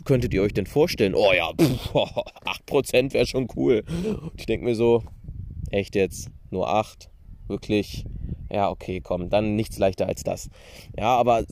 könntet 0.04 0.34
ihr 0.34 0.42
euch 0.42 0.54
denn 0.54 0.66
vorstellen? 0.66 1.16
Oh 1.16 1.32
ja, 1.34 1.52
pff, 1.54 1.96
8% 2.68 3.14
wäre 3.14 3.26
schon 3.26 3.48
cool. 3.56 3.84
Und 3.88 4.34
ich 4.38 4.46
denke 4.46 4.66
mir 4.66 4.76
so, 4.76 5.04
echt 5.72 5.96
jetzt? 5.96 6.30
Nur 6.52 6.70
8? 6.70 7.10
Wirklich? 7.48 8.06
Ja, 8.52 8.70
okay, 8.70 9.02
komm, 9.02 9.30
dann 9.30 9.56
nichts 9.56 9.78
leichter 9.78 10.08
als 10.08 10.24
das. 10.24 10.50
Ja, 10.98 11.16
aber 11.18 11.46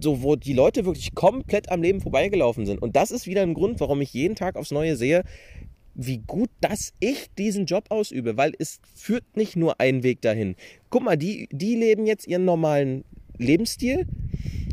so, 0.00 0.22
wo 0.22 0.36
die 0.36 0.52
Leute 0.52 0.84
wirklich 0.84 1.14
komplett 1.14 1.70
am 1.70 1.82
Leben 1.82 2.00
vorbeigelaufen 2.00 2.66
sind. 2.66 2.82
Und 2.82 2.96
das 2.96 3.10
ist 3.10 3.26
wieder 3.26 3.42
ein 3.42 3.54
Grund, 3.54 3.80
warum 3.80 4.00
ich 4.00 4.12
jeden 4.12 4.34
Tag 4.34 4.56
aufs 4.56 4.70
Neue 4.70 4.96
sehe, 4.96 5.22
wie 5.94 6.18
gut, 6.18 6.50
dass 6.60 6.92
ich 7.00 7.28
diesen 7.36 7.66
Job 7.66 7.86
ausübe, 7.88 8.36
weil 8.36 8.52
es 8.58 8.80
führt 8.94 9.36
nicht 9.36 9.56
nur 9.56 9.80
einen 9.80 10.02
Weg 10.02 10.22
dahin. 10.22 10.54
Guck 10.90 11.02
mal, 11.02 11.16
die, 11.16 11.48
die 11.50 11.74
leben 11.74 12.06
jetzt 12.06 12.26
ihren 12.26 12.44
normalen 12.44 13.04
Lebensstil, 13.36 14.06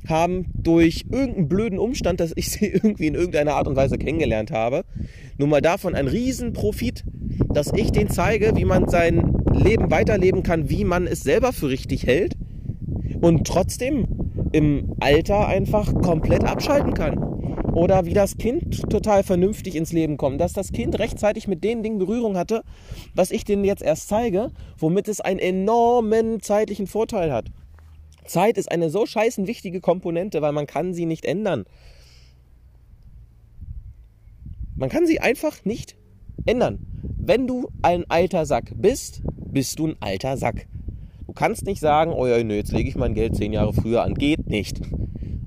haben 0.10 0.46
durch 0.54 1.06
irgendeinen 1.12 1.48
blöden 1.48 1.80
Umstand, 1.80 2.20
dass 2.20 2.34
ich 2.36 2.50
sie 2.52 2.66
irgendwie 2.74 3.08
in 3.08 3.16
irgendeiner 3.16 3.56
Art 3.56 3.68
und 3.68 3.76
Weise 3.76 3.98
kennengelernt 3.98 4.52
habe, 4.52 4.84
nun 5.38 5.50
mal 5.50 5.62
davon 5.62 5.96
ein 5.96 6.08
Riesenprofit, 6.08 7.04
dass 7.54 7.72
ich 7.74 7.92
denen 7.92 8.10
zeige, 8.10 8.56
wie 8.56 8.66
man 8.66 8.88
sein 8.88 9.34
Leben 9.54 9.92
weiterleben 9.92 10.44
kann, 10.44 10.70
wie 10.70 10.86
man 10.86 11.08
es 11.08 11.22
selber 11.22 11.54
für 11.54 11.70
richtig 11.70 12.06
hält 12.06 12.36
und 13.22 13.48
trotzdem 13.48 14.08
im 14.52 14.96
Alter 15.00 15.48
einfach 15.48 15.94
komplett 16.02 16.44
abschalten 16.44 16.94
kann. 16.94 17.18
Oder 17.74 18.06
wie 18.06 18.14
das 18.14 18.38
Kind 18.38 18.90
total 18.90 19.24
vernünftig 19.24 19.76
ins 19.76 19.92
Leben 19.92 20.16
kommt, 20.16 20.40
dass 20.40 20.54
das 20.54 20.72
Kind 20.72 20.98
rechtzeitig 20.98 21.50
mit 21.50 21.62
den 21.62 21.84
Dingen 21.84 21.98
Berührung 21.98 22.38
hatte, 22.38 22.64
was 23.14 23.32
ich 23.32 23.44
denen 23.44 23.66
jetzt 23.66 23.84
erst 23.84 24.08
zeige, 24.08 24.52
womit 24.78 25.10
es 25.10 25.20
einen 25.20 25.40
enormen 25.40 26.40
zeitlichen 26.40 26.88
Vorteil 26.88 27.34
hat. 27.34 27.48
Zeit 28.26 28.58
ist 28.58 28.72
eine 28.72 28.90
so 28.90 29.06
scheißen 29.06 29.48
wichtige 29.48 29.82
Komponente, 29.82 30.42
weil 30.42 30.52
man 30.52 30.68
kann 30.68 30.94
sie 30.94 31.06
nicht 31.06 31.26
ändern. 31.26 31.66
Man 34.76 34.90
kann 34.90 35.08
sie 35.08 35.20
einfach 35.20 35.64
nicht 35.64 35.96
ändern. 36.46 36.86
Wenn 37.18 37.48
du 37.48 37.70
ein 37.82 38.04
alter 38.10 38.46
Sack 38.46 38.74
bist, 38.76 39.22
bist 39.36 39.80
du 39.80 39.88
ein 39.88 39.96
alter 40.00 40.38
Sack. 40.38 40.68
Du 41.26 41.34
kannst 41.34 41.66
nicht 41.66 41.80
sagen, 41.80 42.12
oh 42.12 42.28
ja, 42.28 42.44
nee, 42.44 42.58
jetzt 42.58 42.72
lege 42.72 42.90
ich 42.90 42.96
mein 42.96 43.14
Geld 43.14 43.36
zehn 43.36 43.54
Jahre 43.54 43.74
früher 43.74 44.04
an. 44.04 44.16
Geht 44.16 44.48
nicht. 44.48 44.82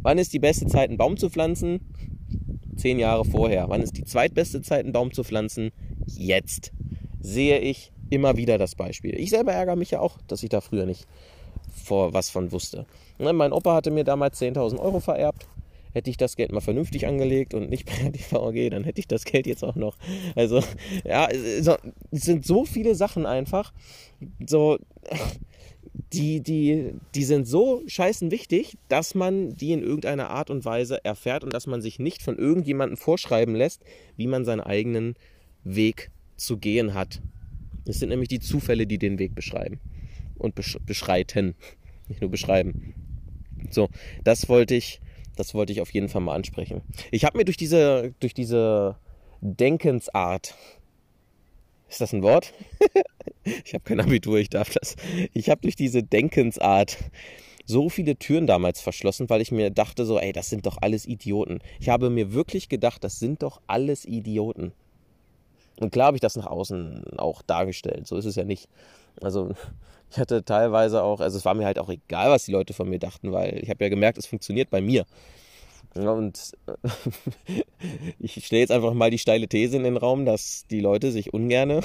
Wann 0.02 0.18
ist 0.18 0.32
die 0.32 0.38
beste 0.38 0.66
Zeit, 0.66 0.88
einen 0.88 0.98
Baum 0.98 1.16
zu 1.16 1.28
pflanzen? 1.28 1.80
Zehn 2.76 2.98
Jahre 2.98 3.24
vorher. 3.24 3.68
Wann 3.68 3.82
ist 3.82 3.96
die 3.96 4.04
zweitbeste 4.04 4.62
Zeit, 4.62 4.84
einen 4.84 4.92
Baum 4.92 5.12
zu 5.12 5.24
pflanzen? 5.24 5.70
Jetzt. 6.06 6.72
Sehe 7.20 7.58
ich 7.58 7.92
immer 8.10 8.36
wieder 8.36 8.58
das 8.58 8.74
Beispiel. 8.74 9.14
Ich 9.18 9.30
selber 9.30 9.52
ärgere 9.52 9.76
mich 9.76 9.90
ja 9.90 10.00
auch, 10.00 10.18
dass 10.26 10.42
ich 10.42 10.48
da 10.48 10.60
früher 10.60 10.86
nicht 10.86 11.06
vor 11.78 12.12
was 12.12 12.30
von 12.30 12.52
wusste. 12.52 12.86
Ne, 13.18 13.32
mein 13.32 13.52
Opa 13.52 13.74
hatte 13.74 13.90
mir 13.90 14.04
damals 14.04 14.40
10.000 14.40 14.78
Euro 14.78 15.00
vererbt. 15.00 15.48
Hätte 15.92 16.10
ich 16.10 16.16
das 16.16 16.36
Geld 16.36 16.52
mal 16.52 16.60
vernünftig 16.60 17.06
angelegt 17.06 17.54
und 17.54 17.70
nicht 17.70 17.86
per 17.86 18.10
DVG, 18.10 18.70
dann 18.70 18.84
hätte 18.84 19.00
ich 19.00 19.08
das 19.08 19.24
Geld 19.24 19.46
jetzt 19.46 19.64
auch 19.64 19.74
noch. 19.74 19.96
Also, 20.36 20.62
ja, 21.04 21.28
es 21.28 21.68
sind 22.12 22.44
so 22.44 22.64
viele 22.64 22.94
Sachen 22.94 23.26
einfach. 23.26 23.72
So, 24.46 24.78
die, 26.12 26.40
die, 26.40 26.92
die 27.14 27.24
sind 27.24 27.46
so 27.46 27.82
scheißen 27.86 28.30
wichtig, 28.30 28.76
dass 28.88 29.14
man 29.14 29.56
die 29.56 29.72
in 29.72 29.82
irgendeiner 29.82 30.30
Art 30.30 30.50
und 30.50 30.64
Weise 30.64 31.04
erfährt 31.04 31.42
und 31.42 31.52
dass 31.52 31.66
man 31.66 31.82
sich 31.82 31.98
nicht 31.98 32.22
von 32.22 32.36
irgendjemandem 32.36 32.96
vorschreiben 32.96 33.54
lässt, 33.54 33.82
wie 34.16 34.26
man 34.26 34.44
seinen 34.44 34.60
eigenen 34.60 35.16
Weg 35.64 36.10
zu 36.36 36.58
gehen 36.58 36.94
hat. 36.94 37.20
Es 37.86 37.98
sind 37.98 38.10
nämlich 38.10 38.28
die 38.28 38.40
Zufälle, 38.40 38.86
die 38.86 38.98
den 38.98 39.18
Weg 39.18 39.34
beschreiben 39.34 39.80
und 40.38 40.54
besch 40.54 40.78
beschreiten, 40.84 41.54
nicht 42.08 42.20
nur 42.20 42.30
beschreiben. 42.30 42.94
So, 43.70 43.88
das 44.24 44.48
wollte 44.48 44.74
ich, 44.74 45.00
das 45.36 45.54
wollte 45.54 45.72
ich 45.72 45.80
auf 45.80 45.92
jeden 45.92 46.08
Fall 46.08 46.20
mal 46.20 46.34
ansprechen. 46.34 46.82
Ich 47.10 47.24
habe 47.24 47.38
mir 47.38 47.44
durch 47.44 47.56
diese, 47.56 48.14
durch 48.20 48.34
diese 48.34 48.96
Denkensart, 49.40 50.54
ist 51.88 52.00
das 52.00 52.12
ein 52.12 52.22
Wort? 52.22 52.52
ich 53.64 53.74
habe 53.74 53.84
kein 53.84 54.00
Abitur, 54.00 54.38
ich 54.38 54.50
darf 54.50 54.70
das. 54.70 54.96
Ich 55.32 55.50
habe 55.50 55.60
durch 55.62 55.76
diese 55.76 56.02
Denkensart 56.02 56.98
so 57.68 57.90
viele 57.90 58.16
Türen 58.16 58.46
damals 58.46 58.80
verschlossen, 58.80 59.28
weil 59.28 59.42
ich 59.42 59.52
mir 59.52 59.70
dachte 59.70 60.06
so, 60.06 60.18
ey, 60.18 60.32
das 60.32 60.48
sind 60.48 60.64
doch 60.64 60.78
alles 60.80 61.06
Idioten. 61.06 61.60
Ich 61.80 61.90
habe 61.90 62.08
mir 62.08 62.32
wirklich 62.32 62.68
gedacht, 62.68 63.04
das 63.04 63.18
sind 63.18 63.42
doch 63.42 63.60
alles 63.66 64.06
Idioten. 64.06 64.72
Und 65.78 65.92
klar 65.92 66.06
habe 66.06 66.16
ich 66.16 66.22
das 66.22 66.36
nach 66.36 66.46
außen 66.46 67.18
auch 67.18 67.42
dargestellt. 67.42 68.06
So 68.06 68.16
ist 68.16 68.24
es 68.24 68.36
ja 68.36 68.44
nicht. 68.44 68.68
Also 69.22 69.50
ich 70.10 70.18
hatte 70.18 70.44
teilweise 70.44 71.02
auch, 71.02 71.20
also 71.20 71.36
es 71.36 71.44
war 71.44 71.54
mir 71.54 71.66
halt 71.66 71.78
auch 71.78 71.90
egal, 71.90 72.30
was 72.30 72.44
die 72.44 72.52
Leute 72.52 72.72
von 72.72 72.88
mir 72.88 72.98
dachten, 72.98 73.32
weil 73.32 73.58
ich 73.62 73.70
habe 73.70 73.84
ja 73.84 73.90
gemerkt, 73.90 74.18
es 74.18 74.26
funktioniert 74.26 74.70
bei 74.70 74.80
mir. 74.80 75.04
Und 75.94 76.52
ich 78.18 78.44
stelle 78.44 78.60
jetzt 78.60 78.72
einfach 78.72 78.92
mal 78.92 79.10
die 79.10 79.18
steile 79.18 79.48
These 79.48 79.76
in 79.76 79.84
den 79.84 79.96
Raum, 79.96 80.24
dass 80.26 80.66
die 80.70 80.80
Leute 80.80 81.12
sich 81.12 81.32
ungerne 81.32 81.80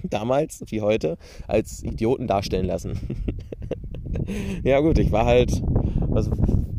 damals 0.10 0.62
wie 0.66 0.80
heute 0.80 1.16
als 1.46 1.82
Idioten 1.82 2.26
darstellen 2.26 2.66
lassen. 2.66 2.98
ja 4.64 4.80
gut, 4.80 4.98
ich 4.98 5.12
war 5.12 5.26
halt, 5.26 5.62
was 6.08 6.30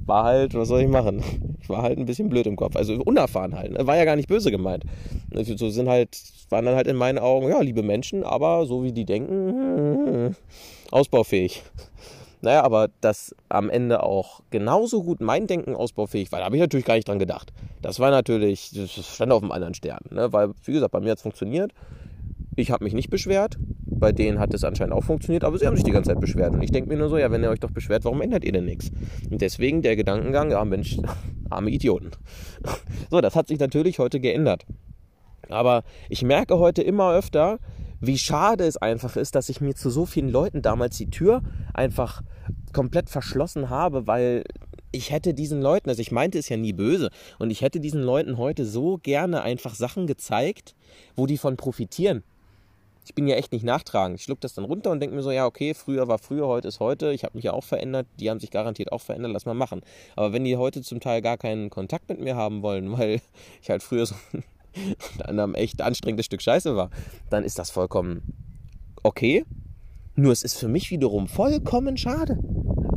war 0.06 0.24
halt, 0.26 0.54
was 0.54 0.68
soll 0.68 0.82
ich 0.82 0.88
machen? 0.88 1.24
Ich 1.62 1.70
war 1.70 1.84
halt 1.84 1.98
ein 1.98 2.06
bisschen 2.06 2.30
blöd 2.30 2.48
im 2.48 2.56
Kopf, 2.56 2.76
also 2.76 2.96
unerfahren 2.96 3.56
halt. 3.56 3.72
Ne? 3.72 3.88
War 3.88 3.98
ja 3.98 4.06
gar 4.06 4.16
nicht 4.16 4.28
böse 4.28 4.52
gemeint. 4.52 4.84
Also 5.34 5.56
so 5.56 5.70
sind 5.70 5.88
halt, 5.88 6.18
waren 6.50 6.66
dann 6.66 6.76
halt 6.76 6.88
in 6.88 6.96
meinen 6.96 7.20
Augen, 7.20 7.50
ja, 7.50 7.62
liebe 7.62 7.84
Menschen, 7.84 8.24
aber 8.24 8.66
so 8.66 8.84
wie 8.84 8.92
die 8.92 9.06
denken, 9.06 10.36
ausbaufähig. 10.92 11.64
Naja, 12.44 12.64
aber 12.64 12.90
dass 13.02 13.36
am 13.50 13.70
Ende 13.70 14.02
auch 14.02 14.42
genauso 14.50 15.04
gut 15.04 15.22
mein 15.22 15.46
Denken 15.46 15.76
ausbaufähig 15.76 16.32
war, 16.32 16.40
da 16.40 16.46
habe 16.46 16.56
ich 16.56 16.60
natürlich 16.60 16.88
gar 16.88 16.96
nicht 16.96 17.08
dran 17.08 17.20
gedacht. 17.20 17.54
Das 17.84 18.00
war 18.00 18.10
natürlich, 18.10 18.72
das 18.74 18.92
stand 18.92 19.32
auf 19.32 19.44
einem 19.44 19.52
anderen 19.52 19.76
Stern. 19.76 20.00
Ne? 20.10 20.34
Weil, 20.34 20.50
wie 20.64 20.74
gesagt, 20.74 20.92
bei 20.92 21.00
mir 21.00 21.12
hat 21.12 21.18
es 21.18 21.22
funktioniert. 21.22 21.72
Ich 22.62 22.70
habe 22.70 22.84
mich 22.84 22.94
nicht 22.94 23.10
beschwert. 23.10 23.58
Bei 23.88 24.12
denen 24.12 24.40
hat 24.40 24.54
es 24.54 24.64
anscheinend 24.64 24.94
auch 24.94 25.04
funktioniert, 25.04 25.44
aber 25.44 25.58
sie 25.58 25.66
haben 25.66 25.76
sich 25.76 25.84
die 25.84 25.92
ganze 25.92 26.12
Zeit 26.12 26.22
beschwert. 26.22 26.54
Und 26.54 26.62
ich 26.62 26.72
denke 26.72 26.90
mir 26.90 26.98
nur 26.98 27.10
so, 27.10 27.18
ja, 27.18 27.32
wenn 27.32 27.42
ihr 27.42 27.50
euch 27.50 27.60
doch 27.60 27.72
beschwert, 27.72 28.06
warum 28.06 28.22
ändert 28.22 28.44
ihr 28.44 28.52
denn 28.52 28.66
nichts? 28.66 28.92
Und 29.30 29.42
deswegen 29.42 29.82
der 29.82 29.96
Gedankengang, 29.96 30.52
ja 30.52 30.64
Mensch, 30.64 30.98
arme 31.50 31.72
Idioten. 31.72 32.12
So, 33.10 33.20
das 33.20 33.36
hat 33.36 33.48
sich 33.48 33.60
natürlich 33.60 34.00
heute 34.00 34.20
geändert. 34.20 34.66
Aber 35.50 35.84
ich 36.08 36.24
merke 36.24 36.60
heute 36.60 36.82
immer 36.82 37.14
öfter, 37.14 37.60
wie 38.00 38.18
schade 38.18 38.64
es 38.64 38.78
einfach 38.78 39.18
ist, 39.18 39.36
dass 39.36 39.50
ich 39.50 39.60
mir 39.60 39.76
zu 39.76 39.90
so 39.90 40.06
vielen 40.06 40.30
Leuten 40.30 40.62
damals 40.62 40.98
die 40.98 41.10
Tür 41.10 41.42
einfach 41.74 42.22
komplett 42.74 43.10
verschlossen 43.10 43.70
habe, 43.70 44.08
weil 44.08 44.44
ich 44.92 45.12
hätte 45.12 45.34
diesen 45.34 45.62
Leuten, 45.62 45.90
also 45.90 46.02
ich 46.02 46.12
meinte 46.12 46.38
es 46.38 46.48
ja 46.48 46.58
nie 46.58 46.74
böse, 46.74 47.10
und 47.40 47.50
ich 47.50 47.62
hätte 47.62 47.80
diesen 47.80 48.02
Leuten 48.02 48.38
heute 48.38 48.66
so 48.66 48.98
gerne 48.98 49.42
einfach 49.42 49.76
Sachen 49.76 50.08
gezeigt, 50.08 50.76
wo 51.16 51.26
die 51.26 51.38
von 51.38 51.58
profitieren. 51.58 52.24
Ich 53.04 53.16
bin 53.16 53.28
ja 53.28 53.36
echt 53.36 53.52
nicht 53.52 53.64
nachtragend. 53.64 54.20
Ich 54.20 54.24
schluck 54.24 54.42
das 54.42 54.54
dann 54.54 54.66
runter 54.66 54.92
und 54.92 55.00
denke 55.00 55.16
mir 55.16 55.24
so, 55.24 55.32
ja, 55.32 55.46
okay, 55.46 55.74
früher 55.74 56.08
war 56.08 56.20
früher, 56.20 56.48
heute 56.48 56.68
ist 56.68 56.80
heute. 56.80 57.12
Ich 57.12 57.24
habe 57.24 57.36
mich 57.36 57.44
ja 57.44 57.54
auch 57.54 57.64
verändert. 57.64 58.08
Die 58.20 58.30
haben 58.30 58.40
sich 58.40 58.52
garantiert 58.52 58.92
auch 58.92 59.02
verändert. 59.02 59.32
Lass 59.34 59.46
mal 59.46 59.54
machen. 59.54 59.82
Aber 60.16 60.34
wenn 60.34 60.44
die 60.44 60.56
heute 60.58 60.82
zum 60.82 61.00
Teil 61.00 61.22
gar 61.22 61.38
keinen 61.38 61.70
Kontakt 61.70 62.10
mit 62.10 62.20
mir 62.20 62.36
haben 62.36 62.62
wollen, 62.62 62.92
weil 62.98 63.22
ich 63.62 63.70
halt 63.70 63.84
früher 63.84 64.06
so 64.06 64.16
ein 65.26 65.56
echt 65.56 65.82
anstrengendes 65.82 66.28
Stück 66.28 66.42
Scheiße 66.42 66.76
war, 66.76 66.90
dann 67.30 67.44
ist 67.44 67.58
das 67.60 67.72
vollkommen 67.72 68.22
okay. 69.04 69.46
Nur 70.16 70.32
es 70.32 70.44
ist 70.44 70.58
für 70.58 70.68
mich 70.68 70.92
wiederum 70.92 71.28
vollkommen 71.28 71.98
schade. 71.98 72.38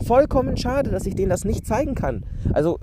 Vollkommen 0.04 0.56
schade, 0.56 0.90
dass 0.90 1.06
ich 1.06 1.14
denen 1.14 1.30
das 1.30 1.44
nicht 1.44 1.66
zeigen 1.66 1.94
kann. 1.94 2.26
Also 2.52 2.78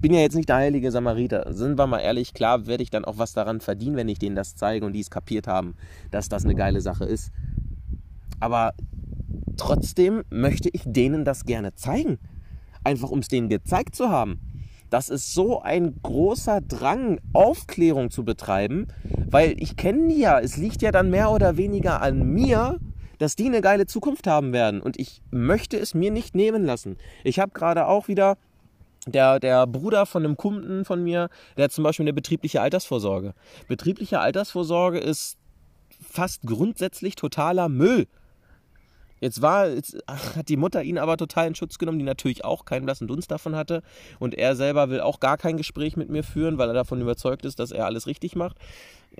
bin 0.00 0.14
ja 0.14 0.20
jetzt 0.20 0.36
nicht 0.36 0.48
der 0.48 0.56
heilige 0.56 0.90
Samariter. 0.90 1.52
Sind 1.52 1.78
wir 1.78 1.86
mal 1.86 1.98
ehrlich, 1.98 2.34
klar 2.34 2.66
werde 2.66 2.82
ich 2.82 2.90
dann 2.90 3.04
auch 3.04 3.18
was 3.18 3.32
daran 3.32 3.60
verdienen, 3.60 3.96
wenn 3.96 4.08
ich 4.08 4.18
denen 4.18 4.36
das 4.36 4.56
zeige 4.56 4.86
und 4.86 4.92
die 4.92 5.00
es 5.00 5.10
kapiert 5.10 5.46
haben, 5.46 5.74
dass 6.10 6.28
das 6.28 6.44
eine 6.44 6.54
geile 6.54 6.80
Sache 6.80 7.04
ist. 7.04 7.30
Aber 8.40 8.72
trotzdem 9.56 10.22
möchte 10.30 10.70
ich 10.72 10.82
denen 10.86 11.24
das 11.24 11.44
gerne 11.44 11.74
zeigen. 11.74 12.18
Einfach 12.82 13.10
um 13.10 13.18
es 13.18 13.28
denen 13.28 13.48
gezeigt 13.48 13.94
zu 13.94 14.08
haben. 14.08 14.40
Das 14.88 15.08
ist 15.08 15.34
so 15.34 15.60
ein 15.60 16.00
großer 16.02 16.60
Drang, 16.62 17.20
Aufklärung 17.32 18.10
zu 18.10 18.24
betreiben, 18.24 18.88
weil 19.28 19.54
ich 19.58 19.76
kenne 19.76 20.08
die 20.08 20.18
ja. 20.18 20.40
Es 20.40 20.56
liegt 20.56 20.82
ja 20.82 20.90
dann 20.90 21.10
mehr 21.10 21.30
oder 21.30 21.56
weniger 21.56 22.02
an 22.02 22.32
mir, 22.32 22.80
dass 23.18 23.36
die 23.36 23.46
eine 23.46 23.60
geile 23.60 23.86
Zukunft 23.86 24.26
haben 24.26 24.52
werden. 24.52 24.80
Und 24.80 24.98
ich 24.98 25.22
möchte 25.30 25.76
es 25.76 25.94
mir 25.94 26.10
nicht 26.10 26.34
nehmen 26.34 26.64
lassen. 26.64 26.96
Ich 27.22 27.38
habe 27.38 27.52
gerade 27.52 27.86
auch 27.86 28.08
wieder 28.08 28.36
der, 29.06 29.40
der 29.40 29.66
Bruder 29.66 30.06
von 30.06 30.24
einem 30.24 30.36
Kunden 30.36 30.84
von 30.84 31.02
mir, 31.02 31.28
der 31.56 31.64
hat 31.64 31.72
zum 31.72 31.84
Beispiel 31.84 32.04
eine 32.04 32.12
betriebliche 32.12 32.60
Altersvorsorge. 32.60 33.34
Betriebliche 33.68 34.20
Altersvorsorge 34.20 34.98
ist 34.98 35.38
fast 36.00 36.42
grundsätzlich 36.42 37.14
totaler 37.14 37.68
Müll. 37.68 38.06
Jetzt 39.20 39.42
war, 39.42 39.68
jetzt 39.68 39.98
hat 40.08 40.48
die 40.48 40.56
Mutter 40.56 40.82
ihn 40.82 40.98
aber 40.98 41.18
total 41.18 41.48
in 41.48 41.54
Schutz 41.54 41.76
genommen, 41.76 41.98
die 41.98 42.04
natürlich 42.04 42.44
auch 42.44 42.64
keinen 42.64 42.86
blassen 42.86 43.06
Dunst 43.06 43.30
davon 43.30 43.54
hatte. 43.54 43.82
Und 44.18 44.34
er 44.34 44.56
selber 44.56 44.88
will 44.88 45.00
auch 45.00 45.20
gar 45.20 45.36
kein 45.36 45.58
Gespräch 45.58 45.96
mit 45.96 46.08
mir 46.08 46.22
führen, 46.22 46.56
weil 46.56 46.68
er 46.68 46.74
davon 46.74 47.00
überzeugt 47.02 47.44
ist, 47.44 47.58
dass 47.58 47.70
er 47.70 47.84
alles 47.84 48.06
richtig 48.06 48.34
macht. 48.34 48.56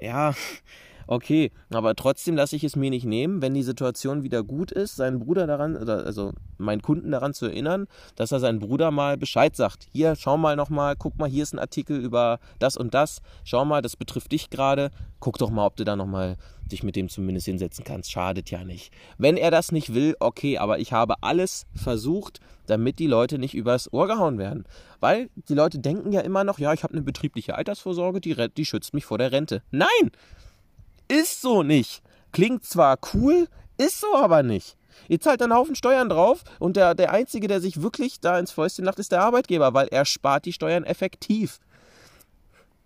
Ja, 0.00 0.34
okay, 1.10 1.50
aber 1.70 1.96
trotzdem 1.96 2.36
lasse 2.36 2.54
ich 2.54 2.62
es 2.62 2.76
mir 2.76 2.88
nicht 2.88 3.04
nehmen, 3.04 3.42
wenn 3.42 3.52
die 3.52 3.64
Situation 3.64 4.22
wieder 4.22 4.44
gut 4.44 4.70
ist, 4.70 4.94
seinen 4.94 5.18
Bruder 5.18 5.46
daran, 5.48 5.76
also 5.76 6.32
meinen 6.56 6.82
Kunden 6.82 7.10
daran 7.10 7.34
zu 7.34 7.46
erinnern, 7.46 7.88
dass 8.14 8.30
er 8.30 8.38
seinen 8.38 8.60
Bruder 8.60 8.92
mal 8.92 9.16
Bescheid 9.16 9.56
sagt. 9.56 9.88
Hier, 9.92 10.14
schau 10.14 10.36
mal 10.36 10.54
nochmal, 10.54 10.94
guck 10.96 11.18
mal, 11.18 11.28
hier 11.28 11.42
ist 11.42 11.52
ein 11.52 11.58
Artikel 11.58 11.98
über 12.00 12.38
das 12.60 12.76
und 12.76 12.94
das. 12.94 13.22
Schau 13.42 13.64
mal, 13.64 13.82
das 13.82 13.96
betrifft 13.96 14.30
dich 14.30 14.50
gerade. 14.50 14.90
Guck 15.18 15.36
doch 15.38 15.50
mal, 15.50 15.66
ob 15.66 15.76
du 15.76 15.84
da 15.84 15.96
nochmal 15.96 16.36
dich 16.70 16.84
mit 16.84 16.94
dem 16.94 17.08
zumindest 17.08 17.46
hinsetzen 17.46 17.84
kannst. 17.84 18.12
Schadet 18.12 18.52
ja 18.52 18.62
nicht. 18.62 18.92
Wenn 19.18 19.36
er 19.36 19.50
das 19.50 19.72
nicht 19.72 19.92
will, 19.92 20.14
okay, 20.20 20.58
aber 20.58 20.78
ich 20.78 20.92
habe 20.92 21.16
alles 21.22 21.66
versucht, 21.74 22.38
damit 22.66 23.00
die 23.00 23.08
Leute 23.08 23.40
nicht 23.40 23.54
übers 23.54 23.92
Ohr 23.92 24.06
gehauen 24.06 24.38
werden. 24.38 24.64
Weil 25.00 25.28
die 25.48 25.54
Leute 25.54 25.80
denken 25.80 26.12
ja 26.12 26.20
immer 26.20 26.44
noch, 26.44 26.60
ja, 26.60 26.72
ich 26.72 26.84
habe 26.84 26.94
eine 26.94 27.02
betriebliche 27.02 27.56
Altersvorsorge, 27.56 28.20
die, 28.20 28.36
die 28.56 28.64
schützt 28.64 28.94
mich 28.94 29.04
vor 29.04 29.18
der 29.18 29.32
Rente. 29.32 29.64
Nein! 29.72 30.12
Ist 31.10 31.42
so 31.42 31.64
nicht. 31.64 32.02
Klingt 32.30 32.64
zwar 32.64 32.96
cool, 33.12 33.48
ist 33.78 34.00
so 34.00 34.14
aber 34.14 34.44
nicht. 34.44 34.76
Ihr 35.08 35.20
zahlt 35.20 35.42
einen 35.42 35.54
Haufen 35.54 35.74
Steuern 35.74 36.08
drauf 36.08 36.44
und 36.60 36.76
der, 36.76 36.94
der 36.94 37.12
Einzige, 37.12 37.48
der 37.48 37.60
sich 37.60 37.82
wirklich 37.82 38.20
da 38.20 38.38
ins 38.38 38.52
Fäustchen 38.52 38.84
lacht, 38.84 39.00
ist 39.00 39.10
der 39.10 39.22
Arbeitgeber, 39.22 39.74
weil 39.74 39.88
er 39.88 40.04
spart 40.04 40.44
die 40.44 40.52
Steuern 40.52 40.84
effektiv. 40.84 41.58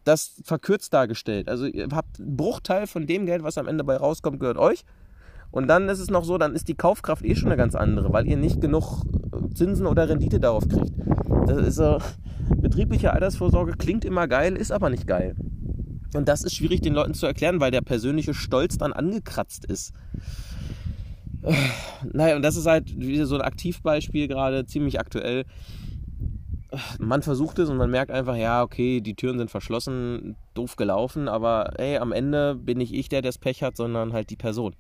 Das 0.04 0.40
verkürzt 0.42 0.94
dargestellt. 0.94 1.50
Also 1.50 1.66
ihr 1.66 1.88
habt 1.92 2.18
einen 2.18 2.36
Bruchteil 2.36 2.86
von 2.86 3.06
dem 3.06 3.26
Geld, 3.26 3.42
was 3.42 3.58
am 3.58 3.68
Ende 3.68 3.84
bei 3.84 3.96
rauskommt, 3.96 4.40
gehört 4.40 4.58
euch. 4.58 4.84
Und 5.50 5.68
dann 5.68 5.90
ist 5.90 5.98
es 5.98 6.08
noch 6.08 6.24
so, 6.24 6.38
dann 6.38 6.54
ist 6.54 6.68
die 6.68 6.74
Kaufkraft 6.74 7.24
eh 7.24 7.34
schon 7.34 7.48
eine 7.48 7.58
ganz 7.58 7.74
andere, 7.74 8.10
weil 8.12 8.26
ihr 8.26 8.38
nicht 8.38 8.60
genug 8.60 9.02
Zinsen 9.54 9.86
oder 9.86 10.08
Rendite 10.08 10.40
darauf 10.40 10.66
kriegt. 10.66 10.92
Das 11.46 11.58
ist 11.58 11.76
so, 11.76 11.98
betriebliche 12.56 13.12
Altersvorsorge 13.12 13.72
klingt 13.76 14.04
immer 14.06 14.28
geil, 14.28 14.56
ist 14.56 14.72
aber 14.72 14.88
nicht 14.88 15.06
geil. 15.06 15.36
Und 16.14 16.28
das 16.28 16.42
ist 16.42 16.54
schwierig 16.54 16.80
den 16.80 16.94
Leuten 16.94 17.14
zu 17.14 17.26
erklären, 17.26 17.60
weil 17.60 17.70
der 17.70 17.80
persönliche 17.80 18.34
Stolz 18.34 18.78
dann 18.78 18.92
angekratzt 18.92 19.64
ist. 19.64 19.92
naja, 22.12 22.36
und 22.36 22.42
das 22.42 22.56
ist 22.56 22.66
halt 22.66 22.98
wieder 22.98 23.26
so 23.26 23.34
ein 23.34 23.42
Aktivbeispiel 23.42 24.28
gerade, 24.28 24.64
ziemlich 24.64 24.98
aktuell. 24.98 25.44
Man 26.98 27.22
versucht 27.22 27.58
es 27.58 27.68
und 27.68 27.76
man 27.76 27.90
merkt 27.90 28.10
einfach, 28.10 28.36
ja, 28.36 28.62
okay, 28.62 29.00
die 29.00 29.14
Türen 29.14 29.38
sind 29.38 29.50
verschlossen, 29.50 30.36
doof 30.54 30.76
gelaufen, 30.76 31.28
aber 31.28 31.78
ey, 31.78 31.98
am 31.98 32.12
Ende 32.12 32.54
bin 32.54 32.78
nicht 32.78 32.92
ich, 32.92 33.08
der 33.08 33.22
das 33.22 33.38
Pech 33.38 33.62
hat, 33.62 33.76
sondern 33.76 34.12
halt 34.12 34.30
die 34.30 34.36
Person. 34.36 34.74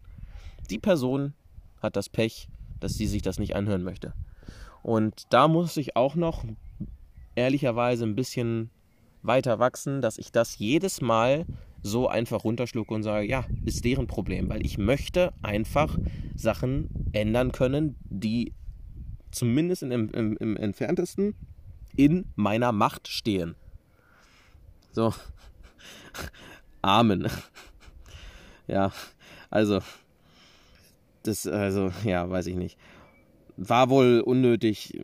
Die 0.70 0.78
Person 0.78 1.34
hat 1.82 1.96
das 1.96 2.08
Pech, 2.08 2.48
dass 2.80 2.94
sie 2.94 3.06
sich 3.06 3.22
das 3.22 3.38
nicht 3.38 3.54
anhören 3.54 3.82
möchte. 3.82 4.12
Und 4.82 5.22
da 5.30 5.46
muss 5.46 5.76
ich 5.76 5.96
auch 5.96 6.14
noch 6.14 6.44
ehrlicherweise 7.36 8.04
ein 8.04 8.16
bisschen 8.16 8.70
weiter 9.24 9.58
wachsen, 9.58 10.00
dass 10.00 10.18
ich 10.18 10.32
das 10.32 10.58
jedes 10.58 11.00
Mal 11.00 11.46
so 11.82 12.08
einfach 12.08 12.44
runterschlucke 12.44 12.94
und 12.94 13.02
sage, 13.02 13.26
ja, 13.26 13.44
ist 13.64 13.84
deren 13.84 14.06
Problem, 14.06 14.48
weil 14.48 14.64
ich 14.64 14.78
möchte 14.78 15.32
einfach 15.42 15.98
Sachen 16.34 16.88
ändern 17.12 17.52
können, 17.52 17.96
die 18.04 18.54
zumindest 19.30 19.82
im, 19.82 20.08
im, 20.10 20.36
im 20.36 20.56
entferntesten 20.56 21.34
in 21.96 22.32
meiner 22.36 22.72
Macht 22.72 23.08
stehen. 23.08 23.54
So. 24.92 25.14
Amen. 26.82 27.28
Ja, 28.66 28.92
also, 29.50 29.80
das, 31.22 31.46
also, 31.46 31.92
ja, 32.02 32.30
weiß 32.30 32.46
ich 32.46 32.56
nicht. 32.56 32.78
War 33.58 33.90
wohl 33.90 34.20
unnötig, 34.20 34.98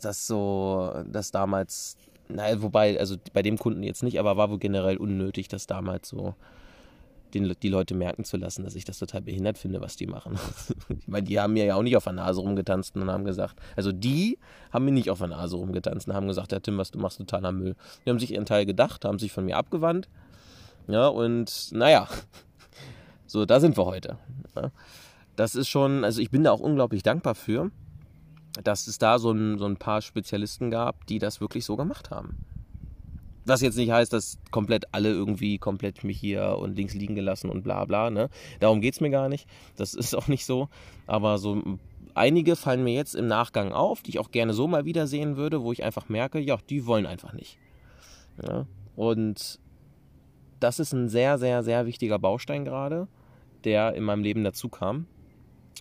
dass 0.00 0.26
so, 0.26 1.04
dass 1.06 1.30
damals 1.30 1.96
naja, 2.28 2.62
wobei, 2.62 2.98
also 2.98 3.16
bei 3.32 3.42
dem 3.42 3.58
Kunden 3.58 3.82
jetzt 3.82 4.02
nicht, 4.02 4.18
aber 4.18 4.36
war 4.36 4.50
wohl 4.50 4.58
generell 4.58 4.96
unnötig, 4.96 5.48
das 5.48 5.66
damals 5.66 6.08
so 6.08 6.34
den, 7.34 7.54
die 7.62 7.68
Leute 7.68 7.94
merken 7.94 8.24
zu 8.24 8.36
lassen, 8.36 8.64
dass 8.64 8.74
ich 8.74 8.84
das 8.84 8.98
total 8.98 9.22
behindert 9.22 9.58
finde, 9.58 9.80
was 9.80 9.96
die 9.96 10.06
machen. 10.06 10.38
meine, 11.06 11.24
die 11.24 11.38
haben 11.38 11.52
mir 11.52 11.64
ja 11.64 11.74
auch 11.74 11.82
nicht 11.82 11.96
auf 11.96 12.04
der 12.04 12.14
Nase 12.14 12.40
rumgetanzt 12.40 12.96
und 12.96 13.10
haben 13.10 13.24
gesagt, 13.24 13.56
also 13.76 13.92
die 13.92 14.38
haben 14.72 14.84
mir 14.84 14.92
nicht 14.92 15.10
auf 15.10 15.18
der 15.18 15.28
Nase 15.28 15.56
rumgetanzt 15.56 16.08
und 16.08 16.14
haben 16.14 16.28
gesagt, 16.28 16.52
ja 16.52 16.60
Tim, 16.60 16.78
was 16.78 16.90
du 16.90 16.98
machst, 16.98 17.18
totaler 17.18 17.52
Müll. 17.52 17.76
Die 18.04 18.10
haben 18.10 18.18
sich 18.18 18.32
ihren 18.32 18.46
Teil 18.46 18.66
gedacht, 18.66 19.04
haben 19.04 19.18
sich 19.18 19.32
von 19.32 19.44
mir 19.44 19.56
abgewandt. 19.56 20.08
Ja, 20.86 21.08
und 21.08 21.70
naja, 21.72 22.08
so, 23.26 23.44
da 23.44 23.60
sind 23.60 23.76
wir 23.76 23.84
heute. 23.84 24.18
Ja, 24.56 24.70
das 25.36 25.54
ist 25.54 25.68
schon, 25.68 26.04
also 26.04 26.20
ich 26.20 26.30
bin 26.30 26.44
da 26.44 26.52
auch 26.52 26.60
unglaublich 26.60 27.02
dankbar 27.02 27.34
für 27.34 27.70
dass 28.62 28.86
es 28.86 28.98
da 28.98 29.18
so 29.18 29.30
ein, 29.30 29.58
so 29.58 29.66
ein 29.66 29.76
paar 29.76 30.02
Spezialisten 30.02 30.70
gab, 30.70 31.06
die 31.06 31.18
das 31.18 31.40
wirklich 31.40 31.64
so 31.64 31.76
gemacht 31.76 32.10
haben. 32.10 32.44
Was 33.44 33.62
jetzt 33.62 33.76
nicht 33.76 33.90
heißt, 33.90 34.12
dass 34.12 34.38
komplett 34.50 34.92
alle 34.92 35.10
irgendwie 35.10 35.58
komplett 35.58 36.04
mich 36.04 36.20
hier 36.20 36.58
und 36.58 36.76
links 36.76 36.92
liegen 36.94 37.14
gelassen 37.14 37.48
und 37.48 37.62
bla 37.62 37.84
bla. 37.86 38.10
Ne? 38.10 38.28
Darum 38.60 38.80
geht 38.80 38.94
es 38.94 39.00
mir 39.00 39.10
gar 39.10 39.28
nicht. 39.28 39.48
Das 39.76 39.94
ist 39.94 40.14
auch 40.14 40.28
nicht 40.28 40.44
so. 40.44 40.68
Aber 41.06 41.38
so 41.38 41.78
einige 42.14 42.56
fallen 42.56 42.84
mir 42.84 42.94
jetzt 42.94 43.14
im 43.14 43.26
Nachgang 43.26 43.72
auf, 43.72 44.02
die 44.02 44.10
ich 44.10 44.18
auch 44.18 44.30
gerne 44.30 44.52
so 44.52 44.66
mal 44.66 44.84
wiedersehen 44.84 45.36
würde, 45.36 45.62
wo 45.62 45.72
ich 45.72 45.82
einfach 45.82 46.08
merke, 46.08 46.38
ja, 46.38 46.58
die 46.68 46.84
wollen 46.84 47.06
einfach 47.06 47.32
nicht. 47.32 47.58
Ja? 48.42 48.66
Und 48.96 49.60
das 50.60 50.78
ist 50.78 50.92
ein 50.92 51.08
sehr, 51.08 51.38
sehr, 51.38 51.62
sehr 51.62 51.86
wichtiger 51.86 52.18
Baustein 52.18 52.64
gerade, 52.64 53.08
der 53.64 53.94
in 53.94 54.04
meinem 54.04 54.22
Leben 54.22 54.44
dazu 54.44 54.68
kam. 54.68 55.06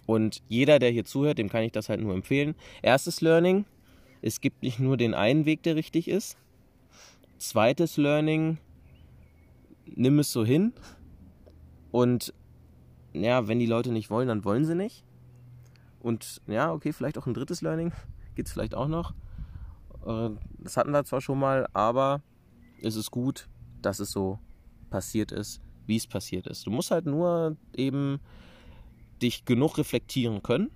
Und 0.06 0.42
jeder, 0.48 0.80
der 0.80 0.92
hier 0.92 1.06
zuhört, 1.06 1.38
dem 1.38 1.50
kann 1.50 1.64
ich 1.64 1.72
das 1.72 1.90
halt 1.90 2.02
nur 2.02 2.14
empfehlen. 2.14 2.56
Erstes 2.82 3.22
Learning, 3.22 3.66
es 4.22 4.42
gibt 4.42 4.64
nicht 4.64 4.80
nur 4.80 4.98
den 4.98 5.14
einen 5.14 5.46
Weg, 5.46 5.64
der 5.64 5.76
richtig 5.76 6.08
ist. 6.08 6.38
Zweites 7.38 7.98
Learning, 7.98 8.58
nimm 9.86 10.20
es 10.20 10.32
so 10.32 10.46
hin. 10.46 10.74
Und 11.92 12.34
ja, 13.14 13.48
wenn 13.48 13.60
die 13.60 13.66
Leute 13.66 13.92
nicht 13.92 14.10
wollen, 14.10 14.28
dann 14.28 14.44
wollen 14.46 14.66
sie 14.66 14.76
nicht. 14.76 15.04
Und 16.00 16.42
ja, 16.48 16.72
okay, 16.72 16.94
vielleicht 16.94 17.18
auch 17.18 17.28
ein 17.28 17.34
drittes 17.34 17.62
Learning. 17.62 17.92
Gibt 18.36 18.48
es 18.48 18.54
vielleicht 18.54 18.76
auch 18.76 18.88
noch. 18.88 19.14
Äh, 20.06 20.30
das 20.60 20.78
hatten 20.78 20.92
wir 20.92 21.04
zwar 21.04 21.22
schon 21.22 21.40
mal, 21.40 21.68
aber 21.74 22.22
es 22.82 22.96
ist 22.96 23.12
gut, 23.12 23.48
dass 23.82 24.00
es 24.00 24.12
so 24.12 24.40
passiert 24.90 25.32
ist, 25.32 25.62
wie 25.86 25.98
es 25.98 26.08
passiert 26.08 26.48
ist. 26.48 26.66
Du 26.66 26.72
musst 26.72 26.92
halt 26.92 27.06
nur 27.06 27.58
eben 27.74 28.20
dich 29.22 29.46
genug 29.46 29.78
reflektieren 29.78 30.44
können, 30.44 30.70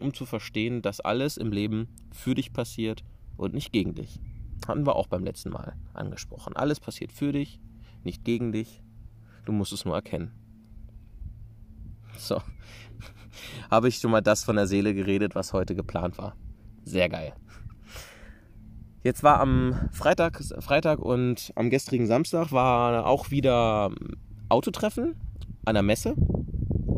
um 0.00 0.14
zu 0.14 0.26
verstehen, 0.26 0.82
dass 0.82 1.00
alles 1.00 1.36
im 1.36 1.52
Leben 1.52 1.88
für 2.12 2.34
dich 2.34 2.52
passiert 2.52 3.04
und 3.36 3.54
nicht 3.54 3.72
gegen 3.72 3.94
dich. 3.94 4.20
Hatten 4.66 4.86
wir 4.86 4.96
auch 4.96 5.06
beim 5.06 5.24
letzten 5.24 5.50
Mal 5.50 5.76
angesprochen. 5.92 6.56
Alles 6.56 6.80
passiert 6.80 7.12
für 7.12 7.32
dich, 7.32 7.60
nicht 8.02 8.24
gegen 8.24 8.52
dich. 8.52 8.82
Du 9.44 9.52
musst 9.52 9.72
es 9.72 9.84
nur 9.84 9.94
erkennen. 9.94 10.32
So. 12.16 12.40
Habe 13.70 13.88
ich 13.88 13.98
schon 13.98 14.10
mal 14.10 14.20
das 14.20 14.44
von 14.44 14.56
der 14.56 14.66
Seele 14.66 14.94
geredet, 14.94 15.34
was 15.34 15.52
heute 15.52 15.74
geplant 15.74 16.18
war. 16.18 16.36
Sehr 16.84 17.08
geil. 17.08 17.34
Jetzt 19.02 19.22
war 19.22 19.40
am 19.40 19.90
Freitag, 19.92 20.42
Freitag 20.60 20.98
und 20.98 21.52
am 21.56 21.68
gestrigen 21.68 22.06
Samstag 22.06 22.52
war 22.52 23.06
auch 23.06 23.30
wieder 23.30 23.92
Autotreffen 24.48 25.14
an 25.66 25.74
der 25.74 25.82
Messe 25.82 26.14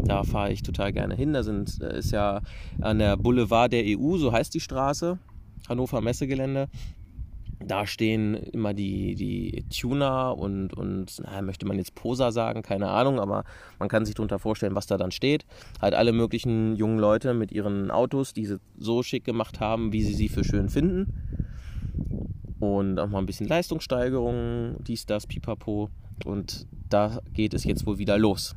da 0.08 0.22
fahre 0.22 0.52
ich 0.52 0.62
total 0.62 0.92
gerne 0.92 1.14
hin. 1.14 1.32
Da 1.32 1.42
sind, 1.42 1.80
äh, 1.82 1.98
ist 1.98 2.12
ja 2.12 2.40
an 2.80 2.98
der 2.98 3.16
Boulevard 3.16 3.72
der 3.72 3.84
EU, 3.86 4.16
so 4.16 4.32
heißt 4.32 4.54
die 4.54 4.60
Straße, 4.60 5.18
Hannover 5.68 6.00
Messegelände. 6.00 6.68
Da 7.58 7.86
stehen 7.86 8.34
immer 8.34 8.74
die, 8.74 9.14
die 9.14 9.64
Tuner 9.70 10.36
und, 10.36 10.74
und 10.74 11.22
na, 11.24 11.40
möchte 11.40 11.66
man 11.66 11.78
jetzt 11.78 11.94
Poser 11.94 12.30
sagen, 12.30 12.62
keine 12.62 12.90
Ahnung, 12.90 13.18
aber 13.18 13.44
man 13.78 13.88
kann 13.88 14.04
sich 14.04 14.14
darunter 14.14 14.38
vorstellen, 14.38 14.74
was 14.74 14.86
da 14.86 14.98
dann 14.98 15.10
steht. 15.10 15.46
Halt 15.80 15.94
alle 15.94 16.12
möglichen 16.12 16.76
jungen 16.76 16.98
Leute 16.98 17.32
mit 17.32 17.52
ihren 17.52 17.90
Autos, 17.90 18.34
die 18.34 18.44
sie 18.44 18.58
so 18.76 19.02
schick 19.02 19.24
gemacht 19.24 19.58
haben, 19.58 19.92
wie 19.92 20.02
sie 20.02 20.14
sie 20.14 20.28
für 20.28 20.44
schön 20.44 20.68
finden. 20.68 21.14
Und 22.60 22.98
auch 22.98 23.08
mal 23.08 23.18
ein 23.18 23.26
bisschen 23.26 23.48
Leistungssteigerung, 23.48 24.76
dies, 24.86 25.06
das, 25.06 25.26
pipapo. 25.26 25.88
Und 26.24 26.66
da 26.88 27.20
geht 27.32 27.54
es 27.54 27.64
jetzt 27.64 27.86
wohl 27.86 27.98
wieder 27.98 28.18
los. 28.18 28.54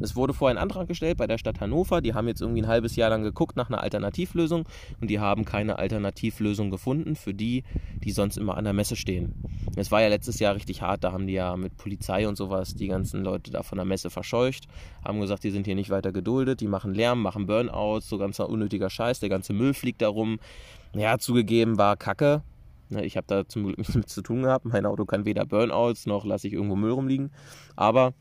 Es 0.00 0.16
wurde 0.16 0.34
vorher 0.34 0.56
ein 0.56 0.62
Antrag 0.62 0.88
gestellt 0.88 1.18
bei 1.18 1.26
der 1.26 1.38
Stadt 1.38 1.60
Hannover. 1.60 2.00
Die 2.00 2.14
haben 2.14 2.26
jetzt 2.26 2.40
irgendwie 2.40 2.62
ein 2.62 2.68
halbes 2.68 2.96
Jahr 2.96 3.10
lang 3.10 3.22
geguckt 3.22 3.56
nach 3.56 3.68
einer 3.68 3.82
Alternativlösung 3.82 4.64
und 5.00 5.08
die 5.08 5.20
haben 5.20 5.44
keine 5.44 5.78
Alternativlösung 5.78 6.70
gefunden 6.70 7.14
für 7.14 7.34
die, 7.34 7.62
die 8.02 8.10
sonst 8.10 8.36
immer 8.36 8.56
an 8.56 8.64
der 8.64 8.72
Messe 8.72 8.96
stehen. 8.96 9.34
Es 9.76 9.90
war 9.90 10.02
ja 10.02 10.08
letztes 10.08 10.38
Jahr 10.38 10.54
richtig 10.54 10.82
hart. 10.82 11.04
Da 11.04 11.12
haben 11.12 11.26
die 11.26 11.34
ja 11.34 11.56
mit 11.56 11.76
Polizei 11.76 12.26
und 12.26 12.36
sowas 12.36 12.74
die 12.74 12.88
ganzen 12.88 13.22
Leute 13.22 13.50
da 13.50 13.62
von 13.62 13.78
der 13.78 13.84
Messe 13.84 14.10
verscheucht, 14.10 14.66
haben 15.04 15.20
gesagt, 15.20 15.44
die 15.44 15.50
sind 15.50 15.66
hier 15.66 15.74
nicht 15.74 15.90
weiter 15.90 16.12
geduldet, 16.12 16.60
die 16.60 16.68
machen 16.68 16.94
Lärm, 16.94 17.22
machen 17.22 17.46
Burnouts, 17.46 18.08
so 18.08 18.18
ganzer 18.18 18.48
unnötiger 18.48 18.90
Scheiß. 18.90 19.20
Der 19.20 19.28
ganze 19.28 19.52
Müll 19.52 19.74
fliegt 19.74 20.02
da 20.02 20.08
rum. 20.08 20.38
Ja, 20.94 21.18
zugegeben 21.18 21.78
war 21.78 21.96
Kacke. 21.96 22.42
Ich 22.90 23.16
habe 23.16 23.26
da 23.26 23.48
zum 23.48 23.64
Glück 23.64 23.78
nichts 23.78 23.94
mit 23.94 24.08
zu 24.08 24.20
tun 24.20 24.42
gehabt. 24.42 24.66
Mein 24.66 24.84
Auto 24.84 25.04
kann 25.04 25.24
weder 25.24 25.46
Burnouts 25.46 26.06
noch 26.06 26.24
lasse 26.24 26.48
ich 26.48 26.52
irgendwo 26.52 26.76
Müll 26.76 26.92
rumliegen. 26.92 27.30
Aber 27.76 28.12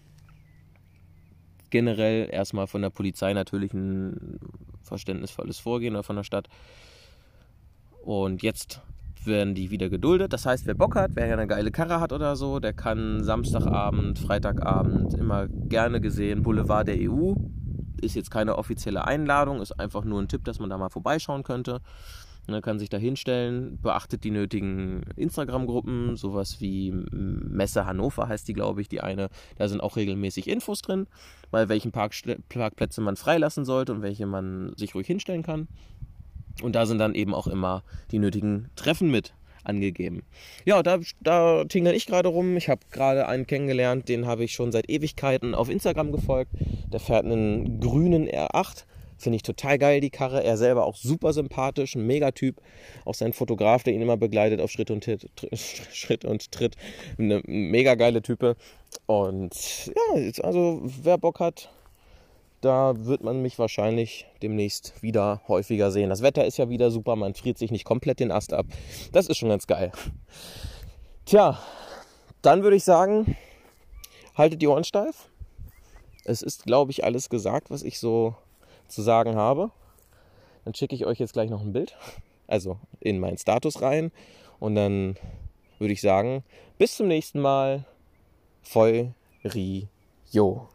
generell 1.71 2.29
erstmal 2.31 2.67
von 2.67 2.81
der 2.81 2.91
Polizei 2.91 3.33
natürlich 3.33 3.73
ein 3.73 4.39
verständnisvolles 4.83 5.59
Vorgehen 5.59 5.95
oder 5.95 6.03
von 6.03 6.17
der 6.17 6.23
Stadt. 6.23 6.47
Und 8.03 8.43
jetzt 8.43 8.81
werden 9.25 9.53
die 9.55 9.71
wieder 9.71 9.89
geduldet. 9.89 10.33
Das 10.33 10.45
heißt, 10.45 10.65
wer 10.65 10.73
Bock 10.73 10.95
hat, 10.95 11.11
wer 11.13 11.27
ja 11.27 11.33
eine 11.33 11.47
geile 11.47 11.71
Karre 11.71 11.99
hat 11.99 12.11
oder 12.11 12.35
so, 12.35 12.59
der 12.59 12.73
kann 12.73 13.23
Samstagabend, 13.23 14.19
Freitagabend 14.19 15.13
immer 15.13 15.47
gerne 15.47 16.01
gesehen 16.01 16.41
Boulevard 16.41 16.87
der 16.87 16.97
EU. 16.99 17.35
Ist 18.01 18.15
jetzt 18.15 18.31
keine 18.31 18.57
offizielle 18.57 19.05
Einladung, 19.05 19.61
ist 19.61 19.79
einfach 19.79 20.03
nur 20.03 20.19
ein 20.19 20.27
Tipp, 20.27 20.43
dass 20.43 20.59
man 20.59 20.69
da 20.69 20.77
mal 20.77 20.89
vorbeischauen 20.89 21.43
könnte. 21.43 21.81
Ne, 22.47 22.61
kann 22.61 22.79
sich 22.79 22.89
da 22.89 22.97
hinstellen, 22.97 23.79
beachtet 23.81 24.23
die 24.23 24.31
nötigen 24.31 25.03
Instagram-Gruppen, 25.15 26.17
sowas 26.17 26.59
wie 26.59 26.91
Messe 26.91 27.85
Hannover 27.85 28.27
heißt 28.27 28.47
die, 28.47 28.53
glaube 28.53 28.81
ich, 28.81 28.89
die 28.89 29.01
eine. 29.01 29.29
Da 29.57 29.67
sind 29.67 29.79
auch 29.79 29.95
regelmäßig 29.95 30.47
Infos 30.47 30.81
drin, 30.81 31.05
bei 31.51 31.69
welchen 31.69 31.91
Park 31.91 32.13
Parkplätze 32.49 32.99
man 33.01 33.15
freilassen 33.15 33.63
sollte 33.63 33.93
und 33.93 34.01
welche 34.01 34.25
man 34.25 34.73
sich 34.75 34.95
ruhig 34.95 35.05
hinstellen 35.05 35.43
kann. 35.43 35.67
Und 36.63 36.75
da 36.75 36.85
sind 36.85 36.97
dann 36.97 37.15
eben 37.15 37.33
auch 37.33 37.47
immer 37.47 37.83
die 38.11 38.19
nötigen 38.19 38.69
Treffen 38.75 39.11
mit 39.11 39.33
angegeben. 39.63 40.23
Ja, 40.65 40.81
da, 40.81 40.99
da 41.21 41.65
tingle 41.65 41.93
ich 41.93 42.07
gerade 42.07 42.29
rum. 42.29 42.57
Ich 42.57 42.69
habe 42.69 42.81
gerade 42.91 43.27
einen 43.27 43.45
kennengelernt, 43.45 44.09
den 44.09 44.25
habe 44.25 44.43
ich 44.43 44.53
schon 44.53 44.71
seit 44.71 44.89
Ewigkeiten 44.89 45.53
auf 45.53 45.69
Instagram 45.69 46.11
gefolgt. 46.11 46.51
Der 46.91 46.99
fährt 46.99 47.25
einen 47.25 47.79
grünen 47.79 48.27
R8 48.27 48.85
Finde 49.21 49.35
ich 49.35 49.43
total 49.43 49.77
geil, 49.77 50.01
die 50.01 50.09
Karre. 50.09 50.43
Er 50.43 50.57
selber 50.57 50.85
auch 50.85 50.95
super 50.95 51.31
sympathisch, 51.31 51.93
ein 51.93 52.07
Megatyp. 52.07 52.59
Auch 53.05 53.13
sein 53.13 53.33
Fotograf, 53.33 53.83
der 53.83 53.93
ihn 53.93 54.01
immer 54.01 54.17
begleitet 54.17 54.59
auf 54.59 54.71
Schritt 54.71 54.89
und 54.89 55.03
Tritt. 55.03 55.29
Schritt 55.93 56.25
und 56.25 56.51
Tritt. 56.51 56.75
Eine 57.19 57.43
mega 57.45 57.93
geile 57.93 58.23
Type. 58.23 58.55
Und 59.05 59.85
ja, 59.87 60.31
also 60.43 60.81
wer 60.83 61.19
Bock 61.19 61.39
hat, 61.39 61.69
da 62.61 62.93
wird 63.05 63.23
man 63.23 63.43
mich 63.43 63.59
wahrscheinlich 63.59 64.25
demnächst 64.41 65.03
wieder 65.03 65.41
häufiger 65.47 65.91
sehen. 65.91 66.09
Das 66.09 66.23
Wetter 66.23 66.45
ist 66.45 66.57
ja 66.57 66.69
wieder 66.69 66.89
super, 66.89 67.15
man 67.15 67.35
friert 67.35 67.59
sich 67.59 67.69
nicht 67.69 67.85
komplett 67.85 68.19
den 68.19 68.31
Ast 68.31 68.53
ab. 68.53 68.65
Das 69.11 69.27
ist 69.27 69.37
schon 69.37 69.49
ganz 69.49 69.67
geil. 69.67 69.91
Tja, 71.25 71.59
dann 72.41 72.63
würde 72.63 72.75
ich 72.75 72.83
sagen, 72.83 73.35
haltet 74.35 74.63
die 74.63 74.67
Ohren 74.67 74.83
steif. 74.83 75.29
Es 76.23 76.41
ist, 76.41 76.65
glaube 76.65 76.89
ich, 76.89 77.03
alles 77.03 77.29
gesagt, 77.29 77.69
was 77.69 77.83
ich 77.83 77.99
so 77.99 78.35
zu 78.91 79.01
sagen 79.01 79.35
habe, 79.35 79.71
dann 80.65 80.75
schicke 80.75 80.95
ich 80.95 81.05
euch 81.05 81.19
jetzt 81.19 81.33
gleich 81.33 81.49
noch 81.49 81.61
ein 81.61 81.73
Bild, 81.73 81.95
also 82.47 82.77
in 82.99 83.19
meinen 83.19 83.37
Status 83.37 83.81
rein. 83.81 84.11
Und 84.59 84.75
dann 84.75 85.15
würde 85.79 85.93
ich 85.93 86.01
sagen, 86.01 86.43
bis 86.77 86.95
zum 86.95 87.07
nächsten 87.07 87.39
Mal. 87.39 87.85
Voll 88.63 89.15
Rio. 89.43 90.69